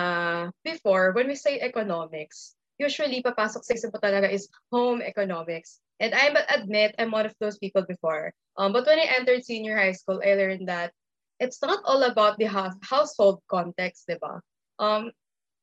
before, 0.65 1.17
when 1.17 1.29
we 1.29 1.37
say 1.37 1.61
economics, 1.61 2.59
usually 2.77 3.25
papasok 3.25 3.65
sa 3.65 3.75
isip 3.75 3.91
mo 3.91 3.99
talaga 3.99 4.29
is 4.29 4.53
home 4.71 5.01
economics. 5.01 5.81
And 5.99 6.15
I 6.15 6.31
admit 6.53 6.95
I'm 6.99 7.11
one 7.11 7.27
of 7.27 7.35
those 7.41 7.59
people 7.59 7.83
before. 7.83 8.31
Um, 8.55 8.71
but 8.71 8.87
when 8.87 9.01
I 9.01 9.11
entered 9.19 9.43
senior 9.43 9.75
high 9.75 9.97
school, 9.97 10.23
I 10.23 10.39
learned 10.39 10.69
that 10.69 10.95
it's 11.43 11.63
not 11.63 11.83
all 11.85 12.03
about 12.05 12.39
the 12.39 12.47
household 12.83 13.43
context, 13.51 14.07
di 14.07 14.15
ba? 14.21 14.39
Um, 14.79 15.11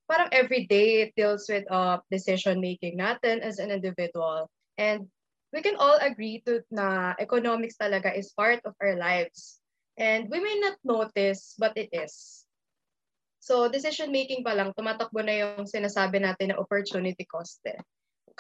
parang 0.07 0.29
every 0.31 0.65
day 0.65 1.05
it 1.05 1.17
deals 1.17 1.45
with 1.49 1.65
uh, 1.69 1.99
decision 2.11 2.61
making 2.61 2.97
natin 2.97 3.41
as 3.41 3.59
an 3.59 3.71
individual. 3.71 4.49
And 4.77 5.07
we 5.53 5.61
can 5.61 5.75
all 5.75 5.97
agree 6.01 6.43
to 6.45 6.61
na 6.71 7.15
economics 7.19 7.79
talaga 7.79 8.11
is 8.13 8.33
part 8.35 8.61
of 8.65 8.73
our 8.81 8.95
lives. 8.95 9.59
And 9.95 10.27
we 10.27 10.43
may 10.43 10.59
not 10.59 10.75
notice, 10.83 11.55
but 11.57 11.77
it 11.79 11.89
is. 11.95 12.43
So 13.39 13.69
decision 13.69 14.11
making 14.11 14.43
pa 14.43 14.57
lang, 14.57 14.73
tumatakbo 14.73 15.21
na 15.21 15.35
yung 15.37 15.69
sinasabi 15.69 16.19
natin 16.19 16.51
na 16.51 16.59
opportunity 16.59 17.23
cost 17.29 17.61
eh 17.69 17.77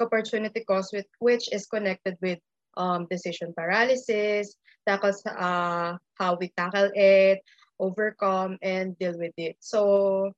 opportunity 0.01 0.63
cost 0.63 0.93
with, 0.93 1.05
which 1.19 1.51
is 1.51 1.67
connected 1.67 2.17
with 2.21 2.39
um, 2.77 3.07
decision 3.09 3.53
paralysis, 3.55 4.55
tackles 4.87 5.23
uh, 5.25 5.97
how 6.19 6.37
we 6.39 6.51
tackle 6.57 6.91
it, 6.93 7.39
overcome, 7.79 8.57
and 8.61 8.97
deal 8.99 9.17
with 9.17 9.33
it. 9.37 9.55
So, 9.59 10.31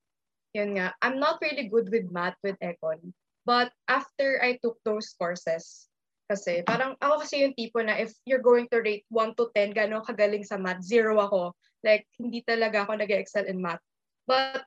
yun 0.57 0.73
nga, 0.73 0.97
I'm 1.05 1.21
not 1.21 1.37
really 1.37 1.69
good 1.69 1.93
with 1.93 2.09
math 2.09 2.33
with 2.41 2.57
econ. 2.57 3.13
But 3.45 3.69
after 3.85 4.41
I 4.41 4.57
took 4.57 4.81
those 4.81 5.13
courses, 5.13 5.85
kasi 6.27 6.65
parang 6.65 6.99
ako 6.99 7.23
kasi 7.23 7.45
yung 7.45 7.55
tipo 7.55 7.79
na 7.79 7.95
if 7.95 8.11
you're 8.27 8.43
going 8.43 8.67
to 8.73 8.83
rate 8.83 9.05
1 9.13 9.37
to 9.37 9.47
10, 9.55 9.71
gano'ng 9.71 10.03
kagaling 10.03 10.43
sa 10.43 10.59
math, 10.59 10.83
zero 10.83 11.15
ako. 11.21 11.55
Like, 11.85 12.09
hindi 12.19 12.43
talaga 12.43 12.83
ako 12.83 12.99
nag-excel 12.99 13.47
in 13.47 13.61
math. 13.61 13.79
But, 14.27 14.65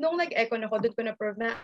nung 0.00 0.18
nag-econ 0.18 0.66
ako, 0.66 0.82
doon 0.82 0.96
ko 0.96 1.02
na-prove 1.06 1.38
na 1.38 1.54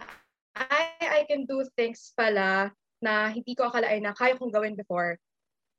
I, 0.54 0.94
I 1.00 1.20
can 1.26 1.48
do 1.48 1.66
things 1.74 2.14
pala 2.14 2.70
na 3.02 3.30
hindi 3.30 3.58
ko 3.58 3.66
akalain 3.66 4.06
na 4.06 4.14
kaya 4.14 4.38
kong 4.38 4.54
gawin 4.54 4.78
before. 4.78 5.18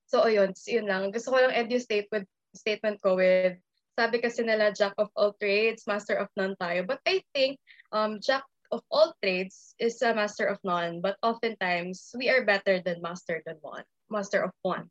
So, 0.10 0.28
ayun, 0.28 0.52
yun 0.68 0.90
lang. 0.90 1.08
Gusto 1.16 1.32
ko 1.32 1.40
lang 1.40 1.56
end 1.56 1.72
yung 1.72 1.84
state 1.84 2.10
with, 2.12 2.28
statement 2.52 3.00
ko 3.00 3.16
with, 3.16 3.62
sabi 4.00 4.24
kasi 4.24 4.48
nila, 4.48 4.72
jack 4.72 4.96
of 4.96 5.12
all 5.20 5.36
trades, 5.36 5.84
master 5.84 6.16
of 6.16 6.32
none 6.40 6.56
tayo. 6.56 6.88
But 6.88 7.04
I 7.04 7.20
think, 7.36 7.60
um, 7.92 8.24
jack 8.24 8.48
of 8.72 8.80
all 8.88 9.12
trades 9.20 9.76
is 9.76 10.00
a 10.00 10.16
master 10.16 10.48
of 10.48 10.64
none. 10.64 11.04
But 11.04 11.20
oftentimes, 11.20 12.16
we 12.16 12.32
are 12.32 12.48
better 12.48 12.80
than 12.80 13.04
master 13.04 13.44
than 13.44 13.60
one. 13.60 13.84
Master 14.08 14.48
of 14.48 14.56
one. 14.64 14.88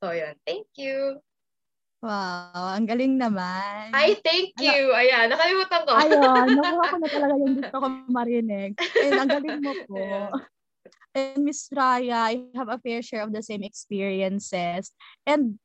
So, 0.00 0.16
yun. 0.16 0.40
Thank 0.48 0.72
you. 0.80 1.20
Wow, 2.00 2.76
ang 2.76 2.88
galing 2.88 3.20
naman. 3.20 3.92
Ay, 3.92 4.16
thank 4.24 4.56
you. 4.60 4.92
Ala, 4.92 5.00
Ayan, 5.00 5.26
nakalimutan 5.32 5.80
ko. 5.84 5.92
Ayun, 5.96 6.46
nakuha 6.60 6.84
ko 6.92 6.96
na 7.00 7.08
talaga 7.08 7.34
yung 7.40 7.54
gusto 7.56 7.76
ko 7.76 7.86
marinig. 8.08 8.70
And 8.78 9.12
ang 9.16 9.30
galing 9.32 9.60
mo 9.64 9.72
po. 9.88 10.04
And 11.16 11.48
Miss 11.48 11.66
Raya, 11.72 12.30
I 12.30 12.52
have 12.52 12.68
a 12.68 12.78
fair 12.78 13.00
share 13.00 13.24
of 13.24 13.32
the 13.32 13.40
same 13.40 13.64
experiences. 13.64 14.92
And, 15.24 15.56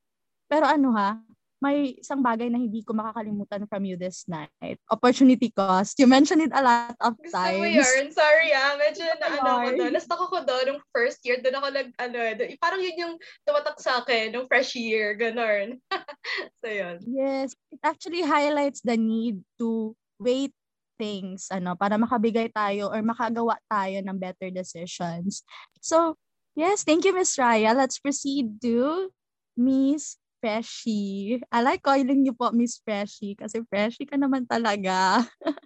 pero 0.47 0.65
ano 0.65 0.95
ha, 0.95 1.19
may 1.61 1.93
isang 2.01 2.25
bagay 2.25 2.49
na 2.49 2.57
hindi 2.57 2.81
ko 2.81 2.97
makakalimutan 2.97 3.69
from 3.69 3.85
you 3.85 3.93
this 3.93 4.25
night. 4.25 4.81
Opportunity 4.89 5.53
cost. 5.53 5.93
You 6.01 6.09
mentioned 6.09 6.41
it 6.41 6.53
a 6.57 6.59
lot 6.65 6.97
of 6.97 7.13
Gusto 7.21 7.37
times. 7.37 7.61
mo 7.61 7.69
yun? 7.69 8.09
Sorry 8.09 8.49
ah. 8.49 8.73
Medyo 8.81 9.05
na 9.21 9.27
ano 9.29 9.49
ako 9.61 9.69
doon. 9.77 9.91
Nastock 9.93 10.21
ako 10.25 10.37
doon 10.41 10.65
nung 10.73 10.81
first 10.89 11.21
year. 11.21 11.37
Doon 11.37 11.61
ako 11.61 11.67
nag, 11.69 11.89
ano, 12.01 12.17
doon, 12.17 12.49
parang 12.57 12.81
yun 12.81 12.97
yung 12.97 13.13
tumatak 13.45 13.77
sa 13.77 14.01
akin 14.01 14.33
nung 14.33 14.49
fresh 14.49 14.73
year. 14.73 15.13
Ganon. 15.13 15.77
so 16.65 16.67
yun. 16.67 16.97
Yes. 17.05 17.53
It 17.69 17.81
actually 17.85 18.25
highlights 18.25 18.81
the 18.81 18.97
need 18.97 19.45
to 19.61 19.93
wait 20.17 20.57
things 21.01 21.49
ano 21.49 21.73
para 21.73 21.97
makabigay 21.97 22.53
tayo 22.53 22.93
or 22.93 23.01
makagawa 23.01 23.57
tayo 23.69 24.01
ng 24.05 24.17
better 24.21 24.53
decisions. 24.53 25.41
So, 25.81 26.17
yes, 26.53 26.85
thank 26.85 27.05
you 27.05 27.13
Miss 27.13 27.33
Raya. 27.41 27.73
Let's 27.73 27.97
proceed 27.97 28.61
to 28.61 29.09
Miss 29.57 30.20
Freshie. 30.41 31.39
I 31.53 31.61
like 31.61 31.85
calling 31.85 32.25
you 32.25 32.33
po 32.33 32.49
Miss 32.49 32.81
Freshie 32.81 33.37
kasi 33.37 33.61
Freshie 33.69 34.09
ka 34.09 34.17
naman 34.17 34.49
talaga. 34.49 35.21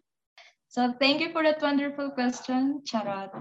so 0.75 0.91
thank 0.99 1.23
you 1.23 1.31
for 1.31 1.41
that 1.47 1.63
wonderful 1.63 2.11
question, 2.11 2.83
Charot. 2.83 3.31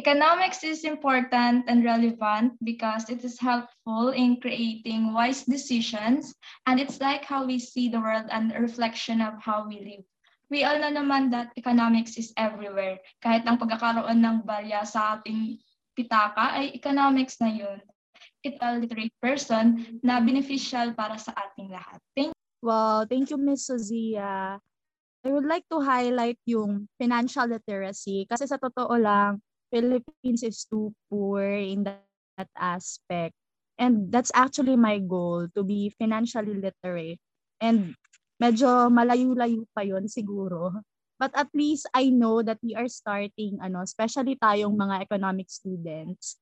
Economics 0.00 0.64
is 0.64 0.88
important 0.88 1.68
and 1.68 1.84
relevant 1.84 2.56
because 2.64 3.12
it 3.12 3.20
is 3.20 3.36
helpful 3.36 4.16
in 4.16 4.40
creating 4.40 5.12
wise 5.12 5.44
decisions 5.44 6.32
and 6.64 6.80
it's 6.80 6.98
like 7.04 7.22
how 7.22 7.44
we 7.44 7.60
see 7.60 7.92
the 7.92 8.00
world 8.00 8.26
and 8.32 8.56
a 8.56 8.58
reflection 8.58 9.20
of 9.20 9.36
how 9.38 9.68
we 9.68 9.84
live. 9.84 10.04
We 10.48 10.64
all 10.64 10.80
know 10.80 10.88
naman 10.88 11.28
that 11.36 11.52
economics 11.60 12.16
is 12.16 12.32
everywhere. 12.40 13.04
Kahit 13.20 13.44
ang 13.44 13.60
pagkakaroon 13.60 14.24
ng 14.24 14.48
barya 14.48 14.80
sa 14.88 15.20
ating 15.20 15.60
pitaka 15.92 16.56
ay 16.56 16.72
economics 16.72 17.36
na 17.36 17.52
yun 17.52 17.84
literate 18.44 19.14
person 19.18 19.98
na 20.02 20.22
beneficial 20.22 20.94
para 20.94 21.18
sa 21.18 21.34
ating 21.34 21.70
lahat. 21.70 21.98
Thank 22.14 22.32
Wow, 22.58 23.06
thank 23.06 23.30
you 23.30 23.38
Miss 23.38 23.70
Sozia. 23.70 24.58
I 25.22 25.28
would 25.30 25.46
like 25.46 25.62
to 25.70 25.78
highlight 25.78 26.42
yung 26.42 26.90
financial 26.98 27.46
literacy 27.46 28.26
kasi 28.26 28.50
sa 28.50 28.58
totoo 28.58 28.98
lang, 28.98 29.38
Philippines 29.70 30.42
is 30.42 30.66
too 30.66 30.90
poor 31.06 31.42
in 31.44 31.86
that 31.86 32.50
aspect. 32.58 33.34
And 33.78 34.10
that's 34.10 34.34
actually 34.34 34.74
my 34.74 34.98
goal, 34.98 35.46
to 35.54 35.62
be 35.62 35.94
financially 35.94 36.58
literate. 36.58 37.22
And 37.62 37.94
medyo 38.42 38.90
malayo-layo 38.90 39.70
pa 39.70 39.86
yon 39.86 40.10
siguro. 40.10 40.82
But 41.18 41.34
at 41.38 41.50
least 41.54 41.86
I 41.94 42.10
know 42.10 42.42
that 42.42 42.58
we 42.62 42.74
are 42.74 42.90
starting, 42.90 43.62
ano, 43.62 43.86
especially 43.86 44.34
tayong 44.38 44.74
mga 44.74 45.02
economic 45.06 45.46
students, 45.50 46.38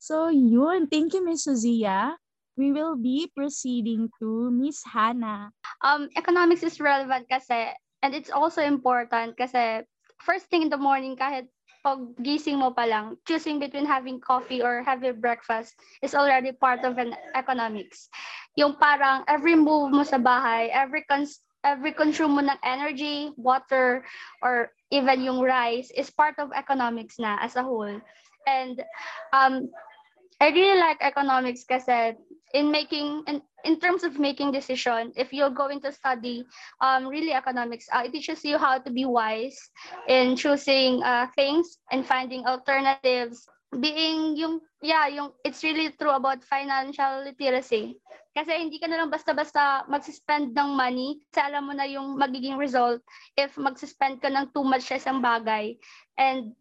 So 0.00 0.32
yun, 0.32 0.88
thank 0.88 1.12
you 1.12 1.20
Miss 1.20 1.44
Suzia. 1.44 2.16
We 2.56 2.72
will 2.72 2.96
be 2.96 3.28
proceeding 3.36 4.08
to 4.16 4.48
Miss 4.48 4.80
Hannah. 4.80 5.52
Um, 5.84 6.08
economics 6.16 6.64
is 6.64 6.80
relevant 6.80 7.28
kasi, 7.28 7.68
and 8.00 8.16
it's 8.16 8.32
also 8.32 8.64
important 8.64 9.36
kasi 9.36 9.84
first 10.24 10.48
thing 10.48 10.64
in 10.64 10.72
the 10.72 10.80
morning, 10.80 11.20
kahit 11.20 11.52
pag 11.84 12.00
gising 12.24 12.56
mo 12.56 12.72
pa 12.72 12.88
lang, 12.88 13.20
choosing 13.28 13.60
between 13.60 13.84
having 13.84 14.24
coffee 14.24 14.64
or 14.64 14.80
having 14.80 15.20
breakfast 15.20 15.76
is 16.00 16.16
already 16.16 16.52
part 16.56 16.80
of 16.80 16.96
an 16.96 17.12
economics. 17.36 18.08
Yung 18.56 18.80
parang 18.80 19.28
every 19.28 19.52
move 19.52 19.92
mo 19.92 20.00
sa 20.00 20.16
bahay, 20.16 20.72
every 20.72 21.04
cons 21.04 21.44
every 21.60 21.92
consume 21.92 22.40
mo 22.40 22.42
ng 22.44 22.60
energy, 22.64 23.36
water, 23.36 24.00
or 24.40 24.72
even 24.88 25.20
yung 25.20 25.44
rice 25.44 25.92
is 25.92 26.08
part 26.08 26.40
of 26.40 26.48
economics 26.56 27.20
na 27.20 27.36
as 27.44 27.52
a 27.56 27.64
whole. 27.64 28.00
And 28.48 28.80
um, 29.36 29.68
I 30.40 30.48
really 30.48 30.80
like 30.80 31.04
economics 31.04 31.68
kasi 31.68 32.16
in 32.56 32.72
making 32.72 33.22
in, 33.28 33.44
in 33.68 33.76
terms 33.76 34.02
of 34.02 34.18
making 34.18 34.56
decision 34.56 35.12
if 35.14 35.36
you're 35.36 35.52
going 35.52 35.84
to 35.84 35.92
study 35.92 36.42
um, 36.80 37.06
really 37.06 37.36
economics 37.36 37.86
uh, 37.92 38.02
it 38.08 38.12
teaches 38.16 38.42
you 38.42 38.56
how 38.56 38.80
to 38.80 38.90
be 38.90 39.04
wise 39.04 39.60
in 40.08 40.34
choosing 40.34 41.04
uh, 41.04 41.28
things 41.36 41.78
and 41.92 42.08
finding 42.08 42.48
alternatives. 42.48 43.44
Being 43.70 44.34
yung 44.34 44.58
yeah 44.82 45.06
yung 45.06 45.30
it's 45.44 45.62
really 45.62 45.92
true 45.94 46.10
about 46.10 46.42
financial 46.42 47.22
literacy. 47.22 48.00
Kasi 48.34 48.64
hindi 48.64 48.80
ka 48.80 48.88
na 48.88 49.04
lang 49.04 49.12
basta-basta 49.12 49.86
mag-spend 49.86 50.56
ng 50.56 50.70
money 50.74 51.20
kasi 51.30 51.52
alam 51.52 51.68
mo 51.68 51.76
na 51.76 51.86
yung 51.86 52.18
magiging 52.18 52.58
result 52.58 52.98
if 53.36 53.54
mag-spend 53.60 54.18
ka 54.24 54.26
ng 54.26 54.50
too 54.56 54.66
much 54.66 54.88
sa 54.88 54.98
isang 54.98 55.22
bagay. 55.22 55.76
And 56.18 56.56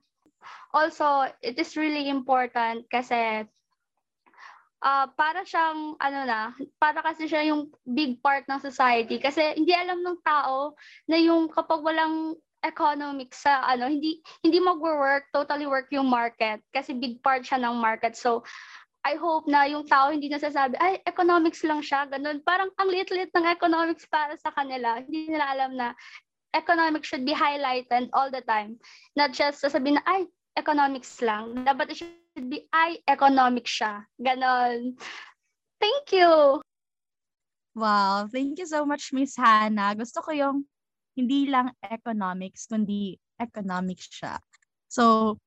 also 0.69 1.31
it 1.41 1.57
is 1.57 1.73
really 1.73 2.13
important 2.13 2.85
kasi 2.93 3.49
uh, 4.83 5.07
para 5.15 5.43
siyang 5.43 5.95
ano 5.99 6.19
na, 6.25 6.55
para 6.79 7.03
kasi 7.03 7.27
siya 7.27 7.47
yung 7.51 7.71
big 7.83 8.19
part 8.23 8.47
ng 8.47 8.59
society. 8.63 9.19
Kasi 9.19 9.55
hindi 9.55 9.75
alam 9.75 10.03
ng 10.03 10.19
tao 10.23 10.75
na 11.07 11.17
yung 11.19 11.51
kapag 11.51 11.83
walang 11.83 12.35
economics 12.59 13.47
sa 13.47 13.63
ano 13.63 13.87
hindi 13.87 14.19
hindi 14.43 14.59
magwo-work 14.59 15.31
totally 15.31 15.67
work 15.67 15.87
yung 15.91 16.07
market. 16.07 16.59
Kasi 16.75 16.95
big 16.95 17.23
part 17.23 17.43
siya 17.47 17.59
ng 17.63 17.79
market. 17.79 18.15
So 18.15 18.43
I 19.07 19.15
hope 19.15 19.47
na 19.47 19.63
yung 19.63 19.87
tao 19.87 20.11
hindi 20.11 20.27
nasasabi 20.27 20.75
ay 20.75 20.99
economics 21.07 21.63
lang 21.63 21.79
siya 21.79 22.03
ganun. 22.11 22.43
Parang 22.43 22.67
ang 22.75 22.91
liit-liit 22.91 23.31
ng 23.31 23.47
economics 23.47 24.03
para 24.11 24.35
sa 24.35 24.51
kanila. 24.51 24.99
Hindi 24.99 25.31
nila 25.31 25.45
alam 25.55 25.71
na 25.79 25.95
economics 26.51 27.07
should 27.07 27.23
be 27.23 27.35
highlighted 27.35 28.11
all 28.11 28.27
the 28.27 28.43
time. 28.43 28.75
Not 29.15 29.31
just 29.31 29.63
sasabihin 29.63 30.01
na 30.01 30.03
ay 30.03 30.27
economics 30.59 31.23
lang. 31.23 31.63
Dapat 31.63 31.95
should 31.95 32.11
be 32.45 32.65
ay 32.71 33.01
economics 33.07 33.75
siya 33.79 34.07
ganon 34.19 34.95
thank 35.79 36.15
you 36.15 36.59
Wow, 37.79 38.27
thank 38.27 38.59
you 38.59 38.67
so 38.67 38.83
much, 38.83 39.13
Miss 39.15 39.39
Hannah. 39.39 39.95
Gusto 39.95 40.19
ko 40.19 40.35
yung 40.35 40.67
hindi 41.15 41.47
lang 41.47 41.71
economics, 41.79 42.67
kundi 42.67 43.15
economics 43.39 44.09
siya. 44.11 44.35
So, 44.91 45.37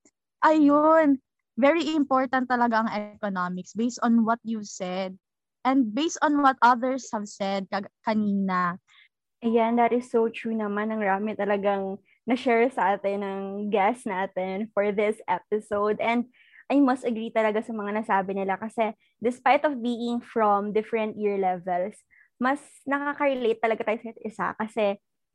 ayun, 0.41 1.21
very 1.59 1.93
important 1.93 2.49
talaga 2.49 2.87
ang 2.87 2.91
economics 3.19 3.77
based 3.77 4.01
on 4.01 4.25
what 4.25 4.41
you 4.47 4.65
said 4.65 5.19
and 5.67 5.93
based 5.93 6.17
on 6.25 6.41
what 6.41 6.57
others 6.65 7.11
have 7.13 7.29
said 7.29 7.69
kag- 7.69 7.93
kanina. 8.01 8.81
Ayan, 9.43 9.77
that 9.77 9.93
is 9.93 10.09
so 10.09 10.31
true 10.33 10.55
naman. 10.55 10.89
Ang 10.95 11.03
rami 11.03 11.35
talagang 11.35 12.01
na-share 12.25 12.71
sa 12.71 12.95
atin 12.97 13.21
ng 13.21 13.43
guest 13.69 14.07
natin 14.07 14.71
for 14.71 14.95
this 14.95 15.19
episode. 15.27 15.99
And 15.99 16.31
I 16.73 16.81
must 16.81 17.05
agree 17.05 17.29
talaga 17.29 17.61
sa 17.61 17.77
mga 17.77 18.01
nasabi 18.01 18.33
nila 18.33 18.57
kasi 18.57 18.97
despite 19.21 19.69
of 19.69 19.85
being 19.85 20.25
from 20.25 20.73
different 20.73 21.21
year 21.21 21.37
levels, 21.37 22.01
mas 22.41 22.65
nakaka-relate 22.89 23.61
talaga 23.61 23.85
tayo 23.85 24.01
sa 24.01 24.25
isa 24.25 24.47
kasi 24.57 24.85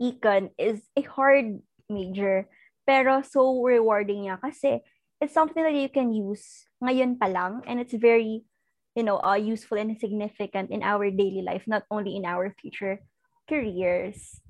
econ 0.02 0.50
is 0.58 0.82
a 0.98 1.06
hard 1.06 1.62
major 1.88 2.50
pero 2.90 3.22
so 3.22 3.46
rewarding 3.62 4.26
niya 4.26 4.42
kasi 4.42 4.82
it's 5.22 5.34
something 5.34 5.62
that 5.62 5.78
you 5.78 5.90
can 5.90 6.14
use 6.14 6.68
ngayon 6.82 7.18
pa 7.18 7.30
lang 7.30 7.62
and 7.66 7.82
it's 7.82 7.96
very 7.96 8.46
you 8.94 9.06
know 9.06 9.22
uh, 9.22 9.38
useful 9.38 9.78
and 9.78 9.94
significant 9.98 10.70
in 10.74 10.82
our 10.82 11.10
daily 11.14 11.42
life 11.46 11.66
not 11.70 11.86
only 11.94 12.18
in 12.18 12.26
our 12.26 12.54
future 12.58 13.02
careers. 13.48 14.42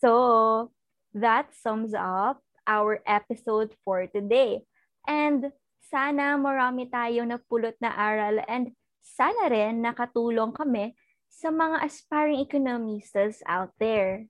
So 0.00 0.70
that 1.14 1.54
sums 1.56 1.94
up 1.96 2.44
our 2.66 3.00
episode 3.06 3.74
for 3.84 4.06
today. 4.06 4.62
And 5.08 5.50
sana 5.88 6.36
marami 6.36 6.86
tayong 6.92 7.32
napulot 7.32 7.74
na 7.80 7.92
aral 7.96 8.44
and 8.44 8.76
sana 9.00 9.48
rin 9.48 9.80
nakatulong 9.80 10.52
kami 10.52 10.92
sa 11.32 11.48
mga 11.48 11.80
aspiring 11.84 12.44
economistas 12.44 13.40
out 13.48 13.72
there. 13.80 14.28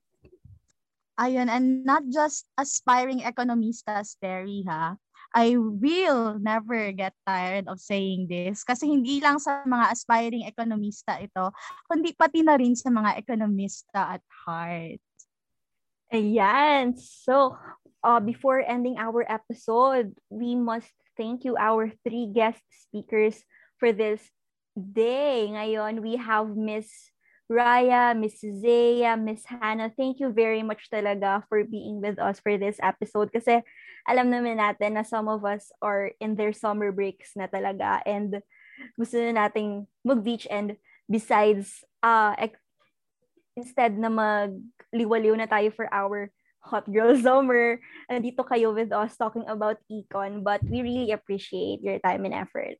Ayun, 1.19 1.51
and 1.51 1.83
not 1.83 2.07
just 2.07 2.47
aspiring 2.55 3.19
economistas, 3.27 4.15
Terry, 4.23 4.63
ha? 4.63 4.95
I 5.35 5.59
will 5.59 6.39
never 6.39 6.89
get 6.95 7.13
tired 7.27 7.69
of 7.69 7.77
saying 7.77 8.31
this 8.31 8.65
kasi 8.65 8.89
hindi 8.89 9.21
lang 9.21 9.37
sa 9.37 9.61
mga 9.61 9.93
aspiring 9.93 10.47
economista 10.47 11.21
ito, 11.21 11.53
kundi 11.85 12.15
pati 12.17 12.41
na 12.41 12.57
rin 12.57 12.73
sa 12.73 12.89
mga 12.89 13.19
economista 13.19 14.17
at 14.17 14.23
heart. 14.47 15.03
Ayan. 16.09 16.97
So, 16.97 17.53
uh, 18.01 18.17
before 18.17 18.65
ending 18.65 18.97
our 18.97 19.21
episode, 19.29 20.17
we 20.33 20.57
must 20.57 20.89
thank 21.19 21.43
you, 21.43 21.59
our 21.59 21.91
three 22.07 22.31
guest 22.31 22.63
speakers 22.71 23.43
for 23.75 23.91
this 23.91 24.23
day. 24.71 25.51
Ngayon, 25.51 25.99
we 25.99 26.15
have 26.15 26.55
Miss 26.55 27.11
Raya, 27.51 28.15
Miss 28.15 28.39
Zaya, 28.39 29.19
Miss 29.19 29.43
Hannah. 29.43 29.91
Thank 29.91 30.23
you 30.23 30.31
very 30.31 30.63
much 30.63 30.87
talaga 30.87 31.43
for 31.51 31.67
being 31.67 31.99
with 31.99 32.15
us 32.23 32.39
for 32.39 32.55
this 32.55 32.79
episode 32.79 33.35
kasi 33.35 33.59
alam 34.07 34.31
naman 34.31 34.63
natin 34.63 34.95
na 34.95 35.03
some 35.03 35.27
of 35.27 35.43
us 35.43 35.75
are 35.83 36.15
in 36.23 36.39
their 36.39 36.55
summer 36.55 36.95
breaks 36.95 37.35
na 37.35 37.51
talaga 37.51 37.99
and 38.07 38.39
gusto 38.95 39.19
na 39.19 39.35
nating 39.35 39.91
mag-beach 40.07 40.47
and 40.47 40.79
besides, 41.11 41.83
uh, 41.99 42.31
instead 43.59 43.91
na 43.99 44.07
magliwaliw 44.07 45.35
na 45.35 45.51
tayo 45.51 45.67
for 45.75 45.91
our 45.91 46.31
hot 46.59 46.85
girl 46.91 47.15
summer, 47.15 47.79
nandito 48.11 48.43
kayo 48.43 48.75
with 48.75 48.91
us 48.91 49.15
talking 49.15 49.47
about 49.47 49.79
econ, 49.91 50.43
but 50.43 50.61
we 50.67 50.81
really 50.81 51.11
appreciate 51.11 51.81
your 51.81 51.99
time 51.99 52.25
and 52.25 52.33
effort. 52.33 52.77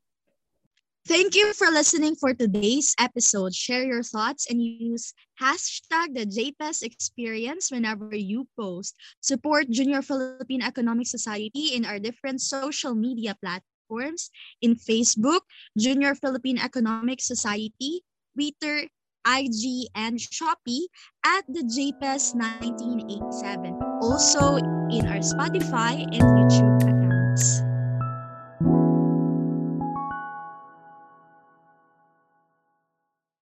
Thank 1.07 1.33
you 1.33 1.57
for 1.57 1.71
listening 1.71 2.13
for 2.19 2.35
today's 2.35 2.93
episode. 2.99 3.55
Share 3.55 3.81
your 3.81 4.03
thoughts 4.03 4.45
and 4.51 4.61
use 4.61 5.15
hashtag 5.41 6.13
the 6.13 6.27
JPES 6.27 6.83
experience 6.83 7.71
whenever 7.71 8.13
you 8.13 8.45
post. 8.53 8.93
Support 9.23 9.71
Junior 9.71 10.03
Philippine 10.03 10.61
Economic 10.61 11.07
Society 11.07 11.73
in 11.73 11.87
our 11.87 11.97
different 11.97 12.41
social 12.45 12.93
media 12.93 13.33
platforms 13.41 14.29
in 14.61 14.75
Facebook, 14.75 15.41
Junior 15.79 16.13
Philippine 16.13 16.59
Economic 16.59 17.21
Society, 17.25 18.05
Twitter, 18.35 18.85
IG, 19.29 19.87
and 19.95 20.17
Shopee 20.17 20.87
at 21.25 21.45
the 21.47 21.61
JPES 21.61 22.35
1987. 22.35 23.77
Also 24.01 24.55
in 24.57 25.05
our 25.07 25.21
Spotify 25.21 26.03
and 26.03 26.23
YouTube 26.23 26.81
accounts. 26.81 27.68